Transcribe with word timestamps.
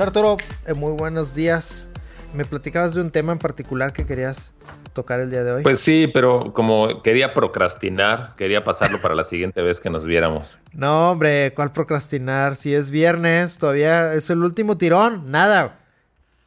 Hola 0.00 0.06
Arturo, 0.06 0.38
eh, 0.66 0.72
muy 0.72 0.92
buenos 0.92 1.34
días. 1.34 1.90
Me 2.32 2.46
platicabas 2.46 2.94
de 2.94 3.02
un 3.02 3.10
tema 3.10 3.32
en 3.32 3.38
particular 3.38 3.92
que 3.92 4.06
querías 4.06 4.54
tocar 4.94 5.20
el 5.20 5.30
día 5.30 5.44
de 5.44 5.52
hoy. 5.52 5.62
Pues 5.62 5.78
sí, 5.80 6.06
pero 6.06 6.54
como 6.54 7.02
quería 7.02 7.34
procrastinar, 7.34 8.34
quería 8.36 8.64
pasarlo 8.64 8.98
para 9.02 9.14
la 9.14 9.24
siguiente 9.24 9.60
vez 9.60 9.78
que 9.78 9.90
nos 9.90 10.06
viéramos. 10.06 10.58
No, 10.72 11.10
hombre, 11.10 11.52
¿cuál 11.54 11.72
procrastinar? 11.72 12.56
Si 12.56 12.72
es 12.72 12.88
viernes, 12.88 13.58
todavía 13.58 14.14
es 14.14 14.30
el 14.30 14.42
último 14.42 14.78
tirón, 14.78 15.30
nada. 15.30 15.80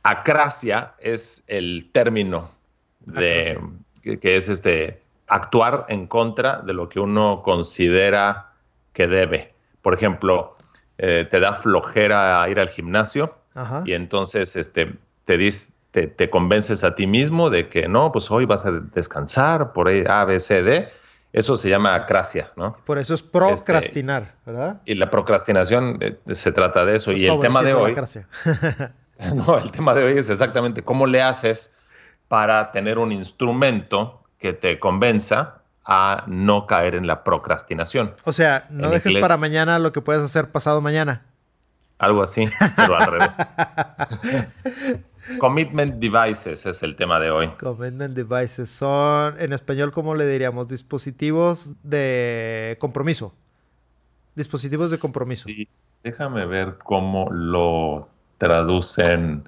Acracia 0.02 0.96
es 0.98 1.44
el 1.46 1.92
término 1.92 2.50
de 3.02 3.60
que, 4.02 4.36
es 4.36 4.50
este 4.50 5.04
actuar 5.28 5.86
en 5.90 6.08
contra 6.08 6.62
de 6.62 6.74
lo 6.74 6.90
que 6.90 7.00
uno 7.00 7.44
considera 7.44 8.54
que 8.94 9.06
debe. 9.06 9.54
Por 9.84 9.94
ejemplo, 9.94 10.58
eh, 10.98 11.28
te 11.30 11.40
da 11.40 11.54
flojera 11.54 12.50
ir 12.50 12.60
al 12.60 12.70
gimnasio 12.70 13.43
y 13.86 13.94
entonces 13.94 14.56
este, 14.56 14.98
te, 15.26 16.08
te, 16.08 16.30
convences 16.30 16.84
a 16.84 16.96
ti 16.96 17.08
mismo 17.08 17.50
de 17.50 17.70
que 17.70 17.88
no, 17.88 18.12
pues 18.12 18.32
hoy 18.32 18.46
vas 18.46 18.66
a 18.66 18.72
descansar 18.72 19.74
por 19.74 19.90
A, 19.90 20.26
B, 20.26 20.40
C, 20.40 20.64
D. 20.64 20.90
Eso 21.32 21.58
se 21.58 21.70
llama 21.70 21.96
acracia, 21.96 22.52
¿no? 22.56 22.76
Por 22.86 23.00
eso 23.00 23.16
es 23.16 23.24
procrastinar, 23.24 24.24
este, 24.24 24.36
¿verdad? 24.46 24.82
Y 24.86 24.94
la 24.96 25.10
procrastinación 25.10 25.98
eh, 26.00 26.18
se 26.34 26.52
trata 26.52 26.86
de 26.86 26.96
eso. 26.96 27.12
y 27.12 27.26
el 27.26 27.40
tema 27.40 27.64
de 27.64 27.74
hoy. 27.74 27.96
no, 29.36 29.58
el 29.58 29.72
tema 29.72 29.96
de 29.96 30.04
hoy 30.04 30.14
es 30.14 30.30
exactamente 30.30 30.84
cómo 30.84 31.08
le 31.08 31.24
haces 31.24 31.72
para 32.28 32.72
tener 32.72 33.00
un 33.00 33.12
instrumento 33.12 34.24
que 34.38 34.54
te 34.54 34.80
convenza 34.80 35.64
a 35.86 36.24
no 36.28 36.68
caer 36.68 36.96
en 36.96 37.08
la 37.08 37.24
procrastinación. 37.24 38.16
O 38.24 38.32
sea, 38.32 38.68
no 38.70 38.90
dejes 38.90 39.20
para 39.20 39.38
mañana 39.38 39.80
lo 39.80 39.92
que 39.92 40.02
puedes 40.02 40.24
hacer 40.24 40.50
pasado 40.50 40.82
mañana. 40.82 41.24
Algo 42.04 42.22
así, 42.22 42.50
pero 42.76 42.98
al 42.98 43.12
revés. 43.12 43.30
Commitment 45.40 45.96
devices 45.96 46.66
es 46.66 46.84
el 46.84 46.98
tema 46.98 47.18
de 47.18 47.32
hoy. 47.32 47.50
Commitment 47.58 48.14
devices 48.14 48.70
son, 48.70 49.40
en 49.40 49.54
español, 49.54 49.92
¿cómo 49.94 50.16
le 50.16 50.28
diríamos? 50.28 50.68
Dispositivos 50.68 51.76
de 51.82 52.76
compromiso. 52.82 53.34
Dispositivos 54.36 54.92
de 54.92 55.00
compromiso. 55.00 55.46
Sí, 55.48 55.66
déjame 56.04 56.46
ver 56.46 56.78
cómo 56.84 57.30
lo 57.32 58.10
traducen 58.38 59.48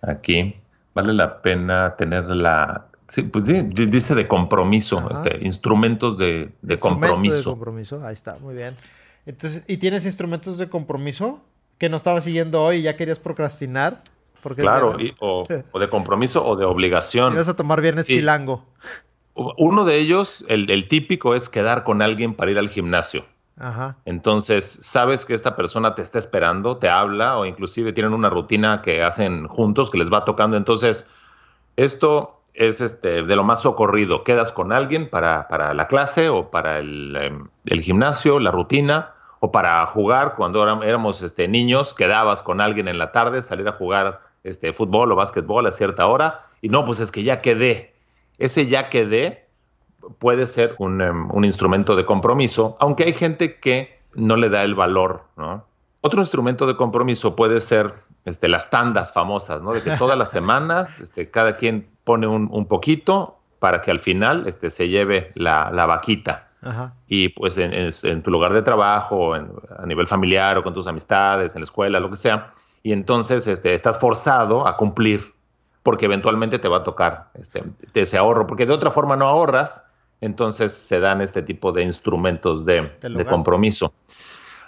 aquí. 0.00 0.54
Vale 0.94 1.14
la 1.14 1.42
pena 1.42 1.96
tener 1.96 2.26
la... 2.26 2.86
Sí, 3.08 3.22
pues 3.22 3.44
dice 3.44 4.14
de 4.14 4.28
compromiso, 4.28 5.08
este, 5.10 5.44
instrumentos 5.44 6.16
de, 6.16 6.52
de 6.62 6.78
compromiso. 6.78 7.38
de 7.38 7.44
compromiso, 7.56 8.06
ahí 8.06 8.12
está, 8.12 8.36
muy 8.40 8.54
bien. 8.54 8.76
Entonces, 9.26 9.64
¿y 9.66 9.78
tienes 9.78 10.06
instrumentos 10.06 10.58
de 10.58 10.68
compromiso? 10.68 11.42
Que 11.78 11.88
no 11.88 11.96
estabas 11.96 12.24
siguiendo 12.24 12.62
hoy 12.62 12.78
y 12.78 12.82
ya 12.82 12.96
querías 12.96 13.18
procrastinar. 13.18 13.98
Porque 14.42 14.62
claro, 14.62 14.96
o, 15.20 15.44
de 15.46 15.88
compromiso 15.88 16.46
o 16.46 16.56
de 16.56 16.64
obligación. 16.64 17.32
Ibas 17.32 17.48
a 17.48 17.56
tomar 17.56 17.80
viernes 17.80 18.06
chilango. 18.06 18.64
Uno 19.34 19.84
de 19.84 19.96
ellos, 19.96 20.44
el, 20.48 20.88
típico, 20.88 21.34
es 21.34 21.48
quedar 21.48 21.84
con 21.84 22.02
alguien 22.02 22.34
para 22.34 22.50
ir 22.50 22.58
al 22.58 22.68
gimnasio. 22.68 23.24
Ajá. 23.56 23.96
Entonces, 24.04 24.78
sabes 24.82 25.24
que 25.24 25.34
esta 25.34 25.54
persona 25.54 25.94
te 25.94 26.02
está 26.02 26.18
esperando, 26.18 26.78
te 26.78 26.88
habla 26.88 27.38
o 27.38 27.46
inclusive 27.46 27.92
tienen 27.92 28.14
una 28.14 28.30
rutina 28.30 28.82
que 28.82 29.02
hacen 29.02 29.46
juntos 29.46 29.90
que 29.90 29.98
les 29.98 30.12
va 30.12 30.24
tocando. 30.24 30.56
Entonces, 30.56 31.08
esto 31.76 32.40
es 32.54 32.80
este, 32.80 33.22
de 33.22 33.36
lo 33.36 33.44
más 33.44 33.60
socorrido. 33.60 34.24
Quedas 34.24 34.50
con 34.50 34.72
alguien 34.72 35.08
para, 35.08 35.46
para 35.46 35.72
la 35.72 35.86
clase 35.86 36.28
o 36.28 36.50
para 36.50 36.80
el, 36.80 37.16
em, 37.16 37.48
el 37.66 37.80
gimnasio, 37.80 38.40
la 38.40 38.50
rutina 38.50 39.14
o 39.40 39.52
para 39.52 39.84
jugar 39.86 40.34
cuando 40.36 40.62
éramos 40.82 41.22
este, 41.22 41.48
niños, 41.48 41.94
quedabas 41.94 42.42
con 42.42 42.60
alguien 42.60 42.88
en 42.88 42.98
la 42.98 43.12
tarde, 43.12 43.42
salir 43.42 43.68
a 43.68 43.72
jugar 43.72 44.20
este, 44.44 44.72
fútbol 44.72 45.12
o 45.12 45.16
básquetbol 45.16 45.66
a 45.66 45.72
cierta 45.72 46.06
hora, 46.06 46.46
y 46.60 46.68
no, 46.68 46.84
pues 46.84 47.00
es 47.00 47.12
que 47.12 47.22
ya 47.22 47.40
quedé. 47.40 47.94
Ese 48.38 48.66
ya 48.66 48.88
quedé 48.88 49.48
puede 50.18 50.46
ser 50.46 50.74
un, 50.78 51.00
em, 51.00 51.28
instrumento 51.44 51.96
de 51.96 52.04
compromiso, 52.04 52.76
aunque 52.80 53.04
hay 53.04 53.12
gente 53.12 53.58
que 53.58 53.98
no 54.14 54.36
le 54.36 54.48
da 54.48 54.64
el 54.64 54.74
valor. 54.74 55.24
Otro 56.00 56.20
instrumento 56.20 56.66
de 56.66 56.76
compromiso 56.76 57.36
puede 57.36 57.60
ser 57.60 57.92
este, 58.24 58.48
las 58.48 58.70
tandas 58.70 59.12
famosas, 59.12 59.60
¿no? 59.62 59.72
De 59.72 59.82
que 59.82 59.90
todas 59.92 60.16
las 60.16 60.30
semanas 60.30 61.00
este, 61.02 61.30
cada 61.30 61.56
quien 61.56 61.88
pone 62.04 62.26
un, 62.26 62.48
un, 62.50 62.66
poquito 62.66 63.38
para 63.58 63.82
que 63.82 63.90
al 63.90 63.98
final 63.98 64.46
este, 64.46 64.70
se 64.70 64.88
lleve 64.88 65.32
la, 65.34 65.70
la 65.72 65.86
vaquita. 65.86 66.47
Y 67.06 67.28
pues 67.30 67.56
en, 67.58 68.22
tu 68.22 68.30
lugar 68.30 68.52
de 68.52 68.62
trabajo, 68.62 69.34
a 69.34 69.86
nivel 69.86 70.06
familiar 70.06 70.58
o 70.58 70.62
con 70.62 70.74
tus 70.74 70.86
amistades, 70.86 71.54
en 71.54 71.60
la 71.60 71.64
escuela, 71.64 72.00
lo 72.00 72.10
que 72.10 72.16
sea. 72.16 72.52
Y 72.82 72.92
entonces 72.92 73.46
este, 73.46 73.74
estás 73.74 73.98
forzado 73.98 74.66
a 74.66 74.76
cumplir 74.76 75.34
porque 75.82 76.06
eventualmente 76.06 76.58
te 76.58 76.68
va 76.68 76.78
a 76.78 76.82
tocar 76.82 77.30
este, 77.34 77.64
ese 77.94 78.18
ahorro, 78.18 78.46
porque 78.46 78.66
de 78.66 78.72
otra 78.72 78.90
forma 78.90 79.16
no 79.16 79.26
ahorras, 79.26 79.82
entonces 80.20 80.72
se 80.72 81.00
dan 81.00 81.20
este 81.20 81.42
tipo 81.42 81.72
de 81.72 81.82
instrumentos 81.82 82.64
de, 82.64 82.92
de 83.00 83.24
compromiso. 83.24 83.94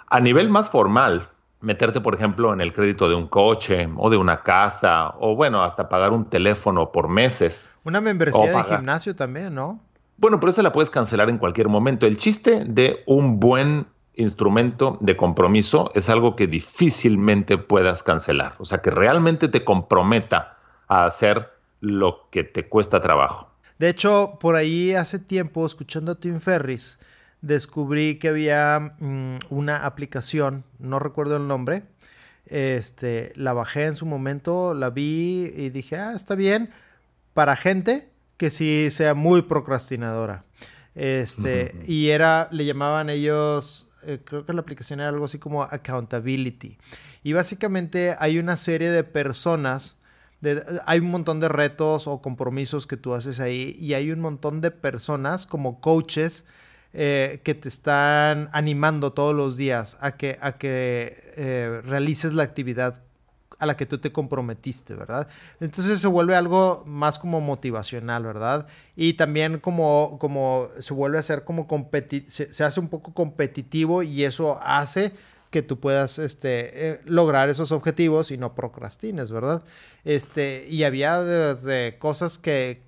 A 0.07 0.19
nivel 0.19 0.49
más 0.49 0.69
formal, 0.69 1.29
meterte, 1.59 2.01
por 2.01 2.15
ejemplo, 2.15 2.53
en 2.53 2.61
el 2.61 2.73
crédito 2.73 3.07
de 3.07 3.15
un 3.15 3.27
coche 3.27 3.87
o 3.97 4.09
de 4.09 4.17
una 4.17 4.41
casa, 4.43 5.13
o 5.19 5.35
bueno, 5.35 5.63
hasta 5.63 5.89
pagar 5.89 6.11
un 6.11 6.25
teléfono 6.25 6.91
por 6.91 7.07
meses. 7.07 7.79
Una 7.83 8.01
membresía 8.01 8.51
de 8.51 8.63
gimnasio 8.63 9.15
también, 9.15 9.53
¿no? 9.53 9.79
Bueno, 10.21 10.39
pero 10.39 10.51
esa 10.51 10.61
la 10.61 10.71
puedes 10.71 10.91
cancelar 10.91 11.31
en 11.31 11.39
cualquier 11.39 11.67
momento. 11.67 12.05
El 12.05 12.15
chiste 12.15 12.63
de 12.63 13.01
un 13.07 13.39
buen 13.39 13.87
instrumento 14.13 14.99
de 15.01 15.17
compromiso 15.17 15.91
es 15.95 16.09
algo 16.09 16.35
que 16.35 16.45
difícilmente 16.45 17.57
puedas 17.57 18.03
cancelar. 18.03 18.53
O 18.59 18.65
sea, 18.65 18.83
que 18.83 18.91
realmente 18.91 19.47
te 19.47 19.63
comprometa 19.63 20.59
a 20.87 21.05
hacer 21.07 21.49
lo 21.79 22.27
que 22.29 22.43
te 22.43 22.69
cuesta 22.69 23.01
trabajo. 23.01 23.49
De 23.79 23.89
hecho, 23.89 24.37
por 24.39 24.53
ahí 24.53 24.93
hace 24.93 25.17
tiempo, 25.17 25.65
escuchando 25.65 26.11
a 26.11 26.19
Tim 26.19 26.39
Ferris, 26.39 26.99
descubrí 27.41 28.19
que 28.19 28.27
había 28.27 28.93
mm, 28.99 29.37
una 29.49 29.87
aplicación, 29.87 30.65
no 30.77 30.99
recuerdo 30.99 31.37
el 31.37 31.47
nombre, 31.47 31.85
este, 32.45 33.33
la 33.35 33.53
bajé 33.53 33.85
en 33.85 33.95
su 33.95 34.05
momento, 34.05 34.75
la 34.75 34.91
vi 34.91 35.51
y 35.55 35.71
dije, 35.71 35.97
ah, 35.97 36.13
está 36.13 36.35
bien, 36.35 36.69
para 37.33 37.55
gente 37.55 38.10
que 38.41 38.49
sí 38.49 38.89
sea 38.89 39.13
muy 39.13 39.43
procrastinadora. 39.43 40.45
Este, 40.95 41.75
y 41.85 42.09
era, 42.09 42.47
le 42.51 42.65
llamaban 42.65 43.11
ellos, 43.11 43.87
eh, 44.01 44.17
creo 44.25 44.47
que 44.47 44.53
la 44.53 44.61
aplicación 44.61 44.99
era 44.99 45.09
algo 45.09 45.25
así 45.25 45.37
como 45.37 45.61
accountability. 45.61 46.79
Y 47.21 47.33
básicamente 47.33 48.15
hay 48.17 48.39
una 48.39 48.57
serie 48.57 48.89
de 48.89 49.03
personas, 49.03 49.99
de, 50.39 50.59
hay 50.87 51.01
un 51.01 51.11
montón 51.11 51.39
de 51.39 51.49
retos 51.49 52.07
o 52.07 52.19
compromisos 52.23 52.87
que 52.87 52.97
tú 52.97 53.13
haces 53.13 53.39
ahí 53.39 53.77
y 53.79 53.93
hay 53.93 54.09
un 54.09 54.21
montón 54.21 54.59
de 54.59 54.71
personas 54.71 55.45
como 55.45 55.79
coaches 55.79 56.45
eh, 56.93 57.41
que 57.43 57.53
te 57.53 57.67
están 57.67 58.49
animando 58.53 59.13
todos 59.13 59.35
los 59.35 59.55
días 59.55 59.99
a 60.01 60.17
que, 60.17 60.39
a 60.41 60.53
que 60.53 61.31
eh, 61.37 61.81
realices 61.85 62.33
la 62.33 62.41
actividad 62.41 63.03
a 63.61 63.67
la 63.67 63.77
que 63.77 63.85
tú 63.85 63.99
te 63.99 64.11
comprometiste, 64.11 64.95
¿verdad? 64.95 65.27
Entonces 65.59 66.01
se 66.01 66.07
vuelve 66.07 66.35
algo 66.35 66.83
más 66.87 67.19
como 67.19 67.41
motivacional, 67.41 68.23
¿verdad? 68.23 68.65
Y 68.95 69.13
también 69.13 69.59
como, 69.59 70.17
como 70.19 70.67
se 70.79 70.95
vuelve 70.95 71.19
a 71.19 71.23
ser 71.23 71.43
como 71.43 71.67
se, 72.27 72.53
se 72.53 72.63
hace 72.63 72.79
un 72.79 72.89
poco 72.89 73.13
competitivo 73.13 74.01
y 74.01 74.23
eso 74.23 74.59
hace 74.63 75.13
que 75.51 75.61
tú 75.61 75.79
puedas 75.79 76.17
este, 76.17 76.89
eh, 76.89 77.01
lograr 77.05 77.49
esos 77.49 77.71
objetivos 77.71 78.31
y 78.31 78.37
no 78.37 78.55
procrastines, 78.55 79.31
¿verdad? 79.31 79.61
Este, 80.05 80.65
y 80.67 80.83
había 80.83 81.21
desde 81.21 81.99
cosas 81.99 82.39
que 82.39 82.81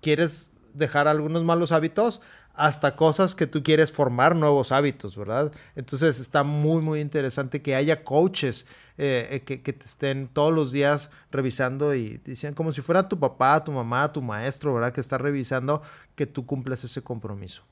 quieres 0.00 0.50
dejar 0.74 1.06
algunos 1.06 1.44
malos 1.44 1.70
hábitos 1.70 2.20
hasta 2.58 2.96
cosas 2.96 3.34
que 3.34 3.46
tú 3.46 3.62
quieres 3.62 3.92
formar 3.92 4.36
nuevos 4.36 4.72
hábitos, 4.72 5.16
¿verdad? 5.16 5.52
Entonces 5.76 6.20
está 6.20 6.42
muy, 6.42 6.82
muy 6.82 7.00
interesante 7.00 7.62
que 7.62 7.74
haya 7.74 8.04
coaches 8.04 8.66
eh, 8.98 9.42
eh, 9.48 9.60
que, 9.60 9.72
te 9.72 9.84
estén 9.84 10.28
todos 10.28 10.52
los 10.52 10.72
días 10.72 11.10
revisando 11.30 11.94
y 11.94 12.20
dicen 12.24 12.54
como 12.54 12.72
si 12.72 12.82
fuera 12.82 13.08
tu 13.08 13.18
papá, 13.18 13.62
tu 13.62 13.72
mamá, 13.72 14.12
tu 14.12 14.20
maestro, 14.20 14.74
¿verdad? 14.74 14.92
Que 14.92 15.00
está 15.00 15.18
revisando 15.18 15.82
que 16.14 16.26
tú 16.26 16.44
cumples 16.44 16.84
ese 16.84 17.02
compromiso. 17.02 17.62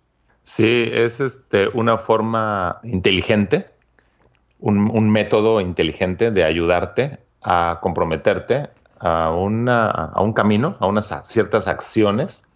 Sí, 0.42 0.88
es 0.92 1.20
este, 1.20 1.68
una 1.74 1.98
forma 1.98 2.78
inteligente 2.84 3.76
un, 4.58 5.10
método 5.10 5.60
inteligente 5.60 6.30
de 6.30 6.44
ayudarte 6.44 7.20
a 7.42 7.78
comprometerte 7.80 8.70
a, 8.98 9.30
una, 9.30 9.88
a 9.88 10.20
un 10.22 10.32
camino, 10.32 10.76
a 10.80 10.86
unas 10.86 11.14
ciertas 11.24 11.68
acciones 11.68 12.46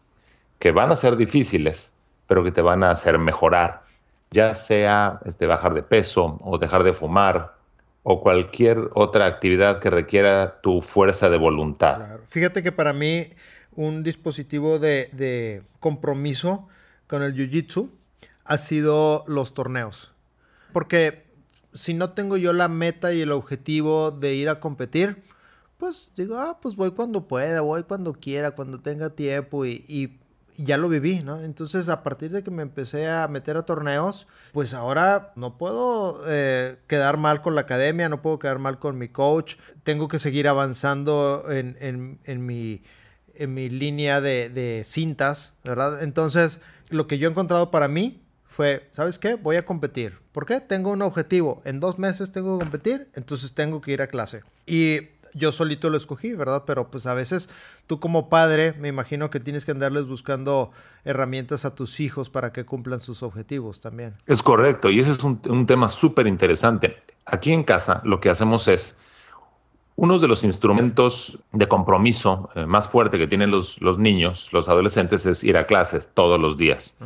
que 0.59 0.73
van 0.73 0.91
a 0.91 0.97
ser 0.97 1.17
difíciles, 1.17 1.95
pero 2.31 2.45
que 2.45 2.53
te 2.53 2.63
van 2.63 2.85
a 2.85 2.93
hacer 2.93 3.19
mejorar, 3.19 3.83
ya 4.31 4.55
sea 4.55 5.19
este, 5.25 5.49
bajar 5.49 5.75
de 5.75 5.83
peso 5.83 6.39
o 6.45 6.59
dejar 6.59 6.85
de 6.85 6.93
fumar 6.93 7.57
o 8.05 8.21
cualquier 8.21 8.79
otra 8.95 9.27
actividad 9.27 9.81
que 9.81 9.91
requiera 9.91 10.61
tu 10.61 10.81
fuerza 10.81 11.29
de 11.29 11.39
voluntad. 11.39 12.21
Fíjate 12.29 12.63
que 12.63 12.71
para 12.71 12.93
mí 12.93 13.27
un 13.73 14.05
dispositivo 14.05 14.79
de, 14.79 15.11
de 15.11 15.65
compromiso 15.81 16.69
con 17.09 17.25
el 17.25 17.35
Jiu-Jitsu 17.35 17.91
ha 18.45 18.59
sido 18.59 19.25
los 19.27 19.53
torneos. 19.53 20.13
Porque 20.73 21.25
si 21.75 21.95
no 21.95 22.11
tengo 22.11 22.37
yo 22.37 22.53
la 22.53 22.69
meta 22.69 23.13
y 23.13 23.23
el 23.23 23.33
objetivo 23.33 24.13
de 24.13 24.37
ir 24.37 24.51
a 24.51 24.61
competir, 24.61 25.25
pues 25.79 26.13
digo, 26.17 26.39
ah, 26.39 26.61
pues 26.63 26.77
voy 26.77 26.93
cuando 26.93 27.27
pueda, 27.27 27.61
voy 27.63 27.83
cuando 27.83 28.13
quiera, 28.13 28.53
cuando 28.53 28.79
tenga 28.79 29.11
tiempo 29.11 29.67
y, 29.67 30.17
ya 30.63 30.77
lo 30.77 30.89
viví, 30.89 31.21
¿no? 31.21 31.41
Entonces 31.41 31.89
a 31.89 32.03
partir 32.03 32.31
de 32.31 32.43
que 32.43 32.51
me 32.51 32.63
empecé 32.63 33.09
a 33.09 33.29
meter 33.29 33.57
a 33.57 33.63
torneos, 33.63 34.27
pues 34.53 34.75
ahora 34.75 35.33
no 35.37 35.59
puedo 35.59 36.23
eh, 36.27 36.77
quedar 36.87 37.17
mal 37.17 37.43
con 37.43 37.55
la 37.55 37.63
academia, 37.63 38.09
no 38.09 38.23
puedo 38.23 38.39
quedar 38.39 38.59
mal 38.59 38.79
con 38.79 38.99
mi 38.99 39.09
coach, 39.09 39.57
tengo 39.83 40.09
que 40.09 40.19
seguir 40.19 40.49
avanzando 40.49 41.45
en, 41.49 42.19
mi, 42.47 42.83
en 43.35 43.55
mi 43.55 43.69
línea 43.71 44.21
de, 44.21 44.49
de 44.51 44.83
cintas, 44.85 45.57
¿verdad? 45.65 46.03
Entonces 46.03 46.61
lo 46.89 47.07
que 47.07 47.19
yo 47.19 47.29
he 47.29 47.31
encontrado 47.31 47.71
para 47.71 47.89
mí 47.89 48.23
fue, 48.47 48.89
¿sabes 48.93 49.19
qué? 49.19 49.35
Voy 49.35 49.57
a 49.57 49.65
competir. 49.65 50.19
¿Por 50.33 50.45
qué? 50.45 50.61
Tengo 50.61 50.91
un 50.91 51.03
objetivo. 51.03 51.63
En 51.65 51.81
dos 51.81 51.99
meses 51.99 52.33
tengo 52.33 52.59
que 52.59 52.65
competir, 52.65 53.09
entonces 53.15 53.53
tengo 53.53 53.81
que 53.81 53.93
ir 53.93 54.03
a 54.03 54.09
clase. 54.09 54.43
Y 54.67 55.09
yo 55.35 55.53
solito 55.53 55.91
lo 55.91 55.97
escogí, 55.97 56.35
¿verdad? 56.35 56.65
Pero 56.67 56.91
pues 56.91 57.07
a 57.07 57.15
veces 57.15 57.51
tú 57.87 58.01
como 58.01 58.29
padre, 58.29 58.75
me 58.79 58.89
imagino 58.89 59.31
que 59.31 59.41
tienes 59.41 59.65
que 59.65 59.73
andarles 59.73 60.07
buscando 60.07 60.73
herramientas 61.05 61.65
a 61.65 61.75
tus 61.75 62.01
hijos 62.01 62.31
para 62.31 62.53
que 62.53 62.65
cumplan 62.65 63.01
sus 63.01 63.23
objetivos 63.23 63.81
también. 63.81 64.15
Es 64.27 64.43
correcto, 64.43 64.91
y 64.91 65.01
ese 65.01 65.13
es 65.13 65.25
un, 65.25 65.41
un 65.49 65.67
tema 65.67 65.89
súper 65.89 66.27
interesante. 66.27 67.03
Aquí 67.27 67.53
en 67.53 67.65
casa 67.65 68.01
lo 68.05 68.21
que 68.21 68.31
hacemos 68.31 68.69
es 68.69 68.99
uno 70.01 70.19
de 70.19 70.29
los 70.29 70.45
instrumentos 70.45 71.39
de 71.53 71.69
compromiso 71.69 72.49
eh, 72.55 72.65
más 72.65 72.89
fuerte 72.89 73.19
que 73.19 73.27
tienen 73.27 73.51
los, 73.51 73.79
los, 73.83 73.99
niños, 73.99 74.49
los 74.51 74.67
adolescentes, 74.71 75.27
es 75.27 75.45
ir 75.45 75.59
a 75.59 75.67
clases 75.67 76.09
todos 76.15 76.41
los 76.41 76.57
días. 76.57 76.97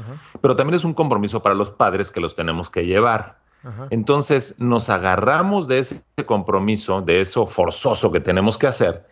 Pero 0.40 0.54
también 0.54 0.76
es 0.76 0.84
un 0.84 0.94
compromiso 0.94 1.42
para 1.42 1.56
los 1.56 1.70
padres 1.70 2.12
que 2.12 2.20
los 2.20 2.36
tenemos 2.36 2.70
que 2.70 2.86
llevar. 2.86 3.40
Entonces 3.90 4.56
nos 4.58 4.90
agarramos 4.90 5.68
de 5.68 5.78
ese 5.78 6.02
compromiso, 6.26 7.00
de 7.00 7.20
eso 7.20 7.46
forzoso 7.46 8.12
que 8.12 8.20
tenemos 8.20 8.58
que 8.58 8.66
hacer, 8.66 9.06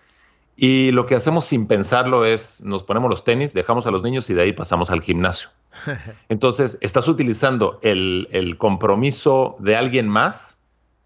y 0.56 0.92
lo 0.92 1.06
que 1.06 1.14
hacemos 1.14 1.44
sin 1.46 1.66
pensarlo 1.66 2.24
es, 2.24 2.60
nos 2.62 2.82
ponemos 2.82 3.10
los 3.10 3.24
tenis, 3.24 3.54
dejamos 3.54 3.86
a 3.86 3.90
los 3.90 4.02
niños 4.02 4.28
y 4.30 4.34
de 4.34 4.42
ahí 4.42 4.52
pasamos 4.52 4.90
al 4.90 5.00
gimnasio. 5.00 5.48
Entonces, 6.28 6.78
estás 6.82 7.08
utilizando 7.08 7.78
el, 7.82 8.28
el 8.30 8.58
compromiso 8.58 9.56
de 9.58 9.76
alguien 9.76 10.08
más 10.08 10.62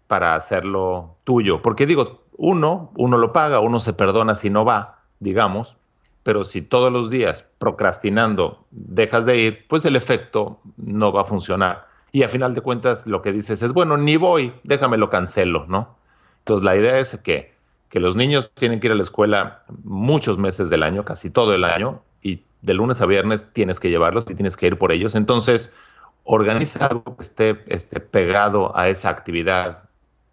para 0.07 0.35
hacerlo 0.35 1.15
tuyo. 1.23 1.61
Porque 1.61 1.85
digo, 1.85 2.23
uno, 2.35 2.91
uno 2.95 3.17
lo 3.17 3.31
paga, 3.33 3.59
uno 3.59 3.79
se 3.79 3.93
perdona 3.93 4.35
si 4.35 4.49
no 4.49 4.65
va, 4.65 4.99
digamos, 5.19 5.75
pero 6.23 6.43
si 6.43 6.61
todos 6.61 6.91
los 6.91 7.09
días 7.09 7.49
procrastinando 7.57 8.65
dejas 8.71 9.25
de 9.25 9.37
ir, 9.37 9.65
pues 9.69 9.85
el 9.85 9.95
efecto 9.95 10.59
no 10.75 11.13
va 11.13 11.21
a 11.21 11.25
funcionar. 11.25 11.86
Y 12.11 12.23
a 12.23 12.29
final 12.29 12.55
de 12.55 12.61
cuentas 12.61 13.05
lo 13.05 13.21
que 13.21 13.31
dices 13.31 13.61
es, 13.61 13.73
bueno, 13.73 13.97
ni 13.97 14.17
voy, 14.17 14.53
déjame 14.63 14.97
lo 14.97 15.09
cancelo, 15.09 15.65
¿no? 15.67 15.95
Entonces 16.39 16.63
la 16.63 16.75
idea 16.75 16.99
es 16.99 17.17
que, 17.19 17.53
que 17.89 17.99
los 17.99 18.15
niños 18.15 18.51
tienen 18.53 18.79
que 18.79 18.87
ir 18.87 18.93
a 18.93 18.95
la 18.95 19.03
escuela 19.03 19.63
muchos 19.83 20.37
meses 20.37 20.69
del 20.69 20.83
año, 20.83 21.03
casi 21.03 21.29
todo 21.29 21.53
el 21.53 21.63
año, 21.63 22.01
y 22.21 22.43
de 22.61 22.73
lunes 22.73 23.01
a 23.01 23.05
viernes 23.05 23.51
tienes 23.53 23.79
que 23.79 23.89
llevarlos 23.89 24.25
y 24.29 24.35
tienes 24.35 24.55
que 24.55 24.67
ir 24.67 24.77
por 24.77 24.91
ellos. 24.91 25.15
Entonces, 25.15 25.75
organiza 26.23 26.85
algo 26.85 27.15
que 27.15 27.21
esté, 27.21 27.99
pegado 27.99 28.77
a 28.77 28.89
esa 28.89 29.09
actividad 29.09 29.83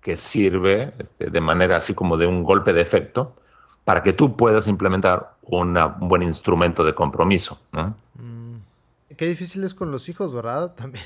que 0.00 0.16
sirve 0.16 0.92
este, 0.98 1.30
de 1.30 1.40
manera 1.40 1.76
así 1.76 1.94
como 1.94 2.16
de 2.16 2.26
un 2.26 2.42
golpe 2.42 2.72
de 2.72 2.82
efecto 2.82 3.34
para 3.84 4.02
que 4.02 4.12
tú 4.12 4.36
puedas 4.36 4.66
implementar 4.66 5.34
un 5.42 5.78
buen 6.00 6.22
instrumento 6.22 6.84
de 6.84 6.94
compromiso. 6.94 7.58
Mm. 7.72 8.33
Qué 9.16 9.26
difícil 9.26 9.64
es 9.64 9.74
con 9.74 9.90
los 9.90 10.08
hijos, 10.08 10.34
¿verdad? 10.34 10.74
También. 10.76 11.04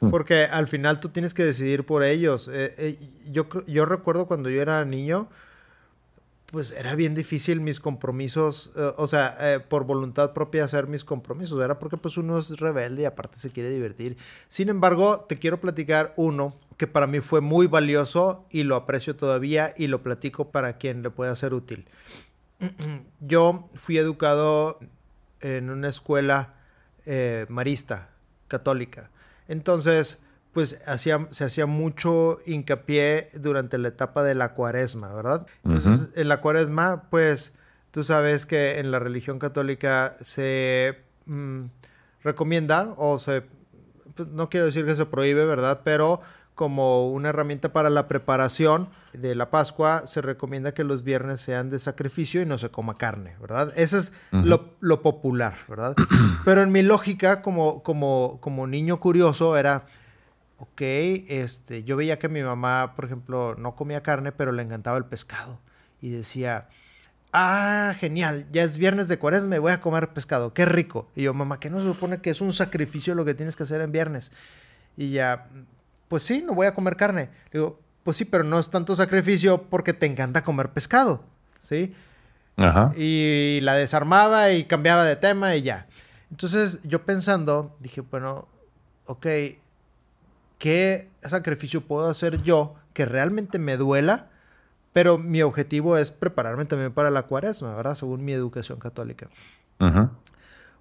Mm. 0.00 0.10
porque 0.10 0.44
al 0.44 0.68
final 0.68 1.00
tú 1.00 1.08
tienes 1.08 1.34
que 1.34 1.44
decidir 1.44 1.84
por 1.84 2.02
ellos. 2.02 2.48
Eh, 2.48 2.74
eh, 2.78 2.98
yo, 3.30 3.46
yo 3.66 3.86
recuerdo 3.86 4.26
cuando 4.26 4.50
yo 4.50 4.60
era 4.60 4.84
niño, 4.84 5.28
pues 6.46 6.72
era 6.72 6.94
bien 6.94 7.14
difícil 7.14 7.60
mis 7.60 7.80
compromisos, 7.80 8.72
eh, 8.76 8.92
o 8.96 9.06
sea, 9.06 9.64
por 9.68 9.84
voluntad 9.84 10.32
propia 10.32 10.64
hacer 10.64 10.86
mis 10.86 11.04
compromisos, 11.04 11.62
era 11.62 11.78
porque 11.78 11.96
pues 11.96 12.16
uno 12.16 12.38
es 12.38 12.58
rebelde 12.60 13.02
y 13.02 13.04
aparte 13.06 13.38
se 13.38 13.50
quiere 13.50 13.70
divertir. 13.70 14.16
Sin 14.48 14.68
embargo, 14.68 15.24
te 15.28 15.38
quiero 15.38 15.60
platicar 15.60 16.12
uno 16.16 16.54
que 16.76 16.86
para 16.86 17.06
mí 17.06 17.20
fue 17.20 17.40
muy 17.40 17.66
valioso 17.66 18.44
y 18.50 18.64
lo 18.64 18.76
aprecio 18.76 19.16
todavía 19.16 19.74
y 19.76 19.86
lo 19.86 20.02
platico 20.02 20.50
para 20.50 20.76
quien 20.76 21.02
le 21.02 21.10
pueda 21.10 21.34
ser 21.34 21.54
útil. 21.54 21.86
Yo 23.20 23.68
fui 23.74 23.96
educado 23.98 24.78
en 25.40 25.70
una 25.70 25.88
escuela 25.88 26.54
eh, 27.06 27.46
marista, 27.48 28.10
católica. 28.48 29.10
Entonces, 29.48 30.22
pues 30.52 30.80
hacía, 30.86 31.26
se 31.32 31.44
hacía 31.44 31.66
mucho 31.66 32.38
hincapié 32.46 33.28
durante 33.34 33.76
la 33.76 33.88
etapa 33.88 34.22
de 34.22 34.34
la 34.34 34.54
cuaresma, 34.54 35.12
¿verdad? 35.12 35.46
Entonces, 35.64 36.10
en 36.14 36.28
la 36.28 36.40
cuaresma, 36.40 37.08
pues 37.10 37.56
tú 37.90 38.04
sabes 38.04 38.46
que 38.46 38.78
en 38.78 38.90
la 38.90 39.00
religión 39.00 39.38
católica 39.38 40.14
se 40.20 41.02
mm, 41.26 41.64
recomienda 42.22 42.94
o 42.96 43.18
se, 43.18 43.42
pues, 44.14 44.28
no 44.28 44.48
quiero 44.48 44.66
decir 44.66 44.86
que 44.86 44.94
se 44.94 45.06
prohíbe, 45.06 45.44
¿verdad? 45.44 45.80
Pero 45.84 46.20
como 46.54 47.10
una 47.10 47.30
herramienta 47.30 47.72
para 47.72 47.90
la 47.90 48.06
preparación 48.06 48.88
de 49.12 49.34
la 49.34 49.50
Pascua, 49.50 50.06
se 50.06 50.20
recomienda 50.20 50.72
que 50.72 50.84
los 50.84 51.02
viernes 51.02 51.40
sean 51.40 51.70
de 51.70 51.78
sacrificio 51.78 52.40
y 52.40 52.46
no 52.46 52.58
se 52.58 52.70
coma 52.70 52.94
carne, 52.94 53.36
¿verdad? 53.40 53.72
Eso 53.76 53.98
es 53.98 54.12
lo, 54.30 54.74
lo, 54.80 55.02
popular, 55.02 55.56
¿verdad? 55.68 55.96
Pero 56.44 56.62
en 56.62 56.70
mi 56.70 56.82
lógica, 56.82 57.42
como, 57.42 57.82
como, 57.82 58.38
como 58.40 58.66
niño 58.66 59.00
curioso, 59.00 59.56
era 59.56 59.86
ok, 60.58 60.80
este, 60.80 61.84
yo 61.84 61.96
veía 61.96 62.18
que 62.18 62.28
mi 62.28 62.42
mamá, 62.42 62.94
por 62.96 63.04
ejemplo, 63.04 63.54
no 63.56 63.74
comía 63.74 64.02
carne, 64.02 64.32
pero 64.32 64.52
le 64.52 64.62
encantaba 64.62 64.96
el 64.96 65.04
pescado. 65.04 65.60
Y 66.00 66.10
decía, 66.10 66.68
ah, 67.32 67.94
genial, 67.98 68.46
ya 68.52 68.62
es 68.62 68.78
viernes 68.78 69.08
de 69.08 69.18
cuaresma, 69.18 69.48
me 69.48 69.58
voy 69.58 69.72
a 69.72 69.80
comer 69.80 70.08
pescado, 70.08 70.54
qué 70.54 70.64
rico. 70.64 71.10
Y 71.14 71.22
yo, 71.22 71.34
mamá, 71.34 71.60
¿qué 71.60 71.70
no 71.70 71.80
se 71.80 71.86
supone 71.86 72.20
que 72.20 72.30
es 72.30 72.40
un 72.40 72.52
sacrificio 72.52 73.14
lo 73.14 73.24
que 73.24 73.34
tienes 73.34 73.56
que 73.56 73.64
hacer 73.64 73.80
en 73.80 73.92
viernes? 73.92 74.32
Y 74.96 75.10
ya, 75.10 75.48
pues 76.08 76.22
sí, 76.22 76.42
no 76.46 76.54
voy 76.54 76.66
a 76.66 76.74
comer 76.74 76.96
carne. 76.96 77.30
Le 77.50 77.60
digo, 77.60 77.80
pues 78.02 78.16
sí, 78.16 78.24
pero 78.24 78.44
no 78.44 78.58
es 78.58 78.70
tanto 78.70 78.94
sacrificio 78.96 79.62
porque 79.62 79.92
te 79.92 80.06
encanta 80.06 80.44
comer 80.44 80.70
pescado, 80.70 81.24
¿sí? 81.60 81.94
Ajá. 82.56 82.92
Y 82.96 83.60
la 83.62 83.74
desarmaba 83.74 84.52
y 84.52 84.64
cambiaba 84.64 85.04
de 85.04 85.16
tema 85.16 85.56
y 85.56 85.62
ya. 85.62 85.86
Entonces 86.30 86.80
yo 86.84 87.02
pensando, 87.04 87.76
dije, 87.80 88.00
bueno, 88.02 88.48
ok, 89.06 89.26
¿qué 90.58 91.08
sacrificio 91.22 91.80
puedo 91.80 92.08
hacer 92.08 92.42
yo 92.42 92.74
que 92.92 93.04
realmente 93.04 93.58
me 93.58 93.76
duela? 93.76 94.28
Pero 94.92 95.18
mi 95.18 95.42
objetivo 95.42 95.96
es 95.96 96.12
prepararme 96.12 96.66
también 96.66 96.92
para 96.92 97.10
la 97.10 97.24
cuaresma, 97.24 97.74
¿verdad? 97.74 97.96
Según 97.96 98.24
mi 98.24 98.32
educación 98.32 98.78
católica. 98.78 99.28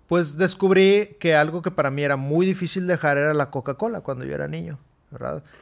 Pues 0.07 0.37
descubrí 0.37 1.17
que 1.19 1.35
algo 1.35 1.61
que 1.61 1.71
para 1.71 1.89
mí 1.89 2.03
era 2.03 2.15
muy 2.15 2.45
difícil 2.45 2.85
dejar 2.85 3.17
era 3.17 3.33
la 3.33 3.49
Coca-Cola 3.49 4.01
cuando 4.01 4.23
yo 4.25 4.35
era 4.35 4.47
niño, 4.47 4.77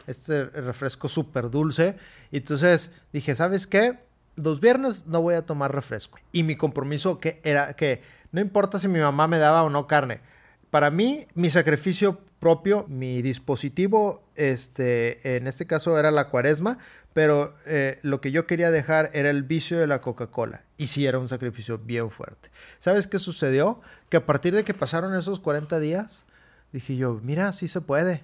Este 0.07 0.45
refresco 0.45 1.07
súper 1.07 1.49
dulce. 1.49 1.95
Entonces 2.31 2.93
dije, 3.13 3.35
¿sabes 3.35 3.67
qué? 3.67 3.99
Los 4.35 4.59
viernes 4.59 5.07
no 5.07 5.21
voy 5.21 5.35
a 5.35 5.45
tomar 5.45 5.73
refresco. 5.73 6.19
Y 6.31 6.43
mi 6.43 6.55
compromiso 6.55 7.19
que 7.19 7.41
era 7.43 7.73
que 7.73 8.01
no 8.31 8.41
importa 8.41 8.79
si 8.79 8.87
mi 8.87 8.99
mamá 8.99 9.27
me 9.27 9.37
daba 9.37 9.63
o 9.63 9.69
no 9.69 9.87
carne. 9.87 10.21
Para 10.69 10.89
mí, 10.89 11.27
mi 11.35 11.49
sacrificio 11.49 12.21
propio, 12.39 12.85
mi 12.87 13.21
dispositivo, 13.21 14.23
este, 14.35 15.35
en 15.37 15.47
este 15.47 15.67
caso 15.67 15.99
era 15.99 16.11
la 16.11 16.29
cuaresma, 16.29 16.79
pero 17.13 17.53
eh, 17.67 17.99
lo 18.03 18.21
que 18.21 18.31
yo 18.31 18.47
quería 18.47 18.71
dejar 18.71 19.11
era 19.13 19.29
el 19.29 19.43
vicio 19.43 19.77
de 19.77 19.85
la 19.85 20.01
Coca-Cola. 20.01 20.63
Y 20.77 20.87
sí 20.87 21.05
era 21.05 21.19
un 21.19 21.27
sacrificio 21.27 21.77
bien 21.77 22.09
fuerte. 22.09 22.49
¿Sabes 22.79 23.05
qué 23.05 23.19
sucedió? 23.19 23.81
Que 24.09 24.17
a 24.17 24.25
partir 24.25 24.55
de 24.55 24.63
que 24.63 24.73
pasaron 24.73 25.13
esos 25.13 25.39
40 25.39 25.79
días, 25.79 26.25
dije 26.71 26.95
yo, 26.95 27.19
mira, 27.21 27.51
sí 27.53 27.67
se 27.67 27.81
puede. 27.81 28.23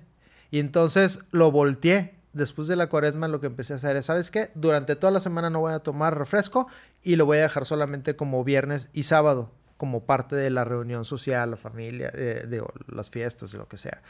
Y 0.51 0.59
entonces 0.59 1.21
lo 1.31 1.51
volteé. 1.51 2.15
Después 2.33 2.67
de 2.67 2.75
la 2.75 2.87
cuaresma 2.87 3.27
lo 3.27 3.41
que 3.41 3.47
empecé 3.47 3.73
a 3.73 3.77
hacer 3.77 3.95
es, 3.95 4.05
¿sabes 4.05 4.29
qué? 4.29 4.51
Durante 4.53 4.95
toda 4.95 5.11
la 5.11 5.19
semana 5.19 5.49
no 5.49 5.61
voy 5.61 5.73
a 5.73 5.79
tomar 5.79 6.17
refresco 6.17 6.67
y 7.01 7.15
lo 7.15 7.25
voy 7.25 7.39
a 7.39 7.43
dejar 7.43 7.65
solamente 7.65 8.15
como 8.15 8.43
viernes 8.43 8.89
y 8.93 9.03
sábado 9.03 9.51
como 9.77 10.03
parte 10.03 10.35
de 10.35 10.49
la 10.49 10.65
reunión 10.65 11.05
social, 11.05 11.51
la 11.51 11.57
familia, 11.57 12.09
de, 12.11 12.63
las 12.87 13.09
fiestas 13.09 13.53
lo 13.53 13.67
que 13.67 13.77
sea. 13.77 14.01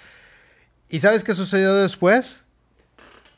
¿Y 0.90 1.02
sabes 1.02 1.24
qué 1.24 1.34
sucedió 1.36 1.76
después? 1.76 2.46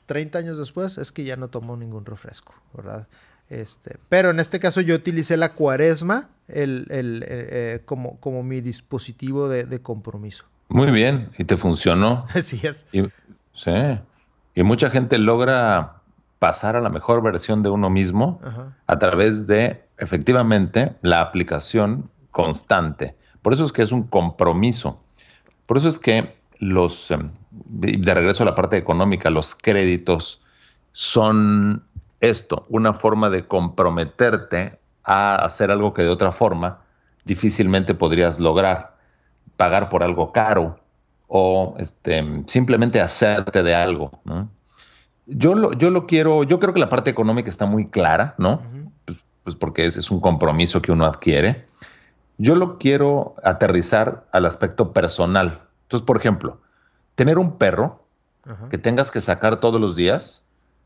30 0.06 0.40
años 0.40 0.58
después 0.58 0.98
es 0.98 1.12
que 1.12 1.24
ya 1.24 1.36
no 1.36 1.50
tomo 1.50 1.76
ningún 1.76 2.06
refresco, 2.06 2.56
¿verdad? 2.74 3.08
Este, 3.50 3.98
pero 4.10 4.30
en 4.30 4.40
este 4.40 4.60
caso 4.60 4.82
yo 4.82 4.96
utilicé 4.96 5.36
la 5.36 5.50
cuaresma 5.50 6.30
el, 6.48 6.86
el, 6.90 7.24
eh, 7.28 7.82
como, 7.86 8.20
como 8.20 8.44
mi 8.44 8.62
dispositivo 8.62 9.50
de, 9.50 9.82
compromiso. 9.82 10.46
Muy 10.70 10.92
bien, 10.92 11.30
y 11.38 11.44
te 11.44 11.58
funcionó. 11.58 12.26
Así 12.34 12.60
es. 12.64 12.88
Y, 12.94 13.02
sí, 13.54 14.00
y 14.56 14.64
mucha 14.64 14.90
gente 14.90 15.18
logra 15.18 15.96
pasar 16.38 16.76
a 16.76 16.82
la 16.82 16.90
mejor 16.90 17.22
versión 17.22 17.64
de 17.64 17.70
uno 17.70 17.90
mismo 17.90 18.40
a 18.88 18.98
través 18.98 19.46
de, 19.46 19.84
efectivamente, 19.98 20.96
la 21.02 21.20
aplicación 21.20 22.10
constante. 22.32 23.16
Por 23.42 23.54
eso 23.54 23.66
es 23.66 23.74
que 23.74 23.82
es 23.82 23.92
un 23.92 24.04
compromiso. 24.04 25.04
Por 25.66 25.78
eso 25.78 25.90
es 25.90 26.00
que 26.00 26.38
los, 26.60 27.12
em, 27.12 27.32
de 27.52 28.14
regreso 28.14 28.44
a 28.44 28.46
la 28.46 28.56
parte 28.56 28.78
económica, 28.78 29.30
los 29.30 29.54
créditos 29.54 30.42
son 30.92 31.84
esto, 32.22 32.66
una 32.70 32.94
forma 32.94 33.30
de 33.30 33.46
comprometerte 33.46 34.80
a 35.04 35.36
hacer 35.36 35.72
algo 35.72 35.94
que 35.94 36.04
de 36.04 36.10
otra 36.10 36.32
forma 36.32 36.82
difícilmente 37.26 37.94
podrías 37.94 38.40
lograr, 38.40 38.98
pagar 39.60 39.90
por 39.90 40.04
algo 40.04 40.32
caro 40.32 40.80
o 41.28 41.76
este, 41.80 42.24
simplemente 42.48 43.02
hacerte 43.02 43.62
de 43.62 43.76
algo. 43.76 44.10
Yo, 45.26 45.54
lo, 45.54 45.74
yo 45.74 45.90
lo 45.90 46.08
quiero, 46.08 46.46
yo 46.46 46.62
creo 46.62 46.74
que 46.74 46.80
la 46.80 46.88
parte 46.88 47.12
económica 47.12 47.50
está 47.50 47.66
muy 47.66 47.90
clara, 47.90 48.36
¿no? 48.38 48.62
pues, 49.04 49.18
pues, 49.44 49.56
porque 49.58 49.86
ese 49.86 50.00
es 50.00 50.10
un 50.12 50.22
compromiso 50.22 50.82
que 50.82 50.94
uno 50.94 51.04
adquiere. 51.04 51.66
Yo 52.38 52.56
lo 52.56 52.78
quiero 52.78 53.36
aterrizar 53.44 54.26
al 54.32 54.46
aspecto 54.46 54.94
personal. 54.94 55.60
Entonces, 55.84 56.06
por 56.06 56.16
ejemplo, 56.16 56.62
tener 57.16 57.38
un 57.38 57.58
perro 57.58 58.06
que 58.72 58.78
tengas 58.78 59.12
que 59.12 59.20
sacar 59.20 59.60
todos 59.60 59.82
los 59.82 59.98
días 59.98 60.42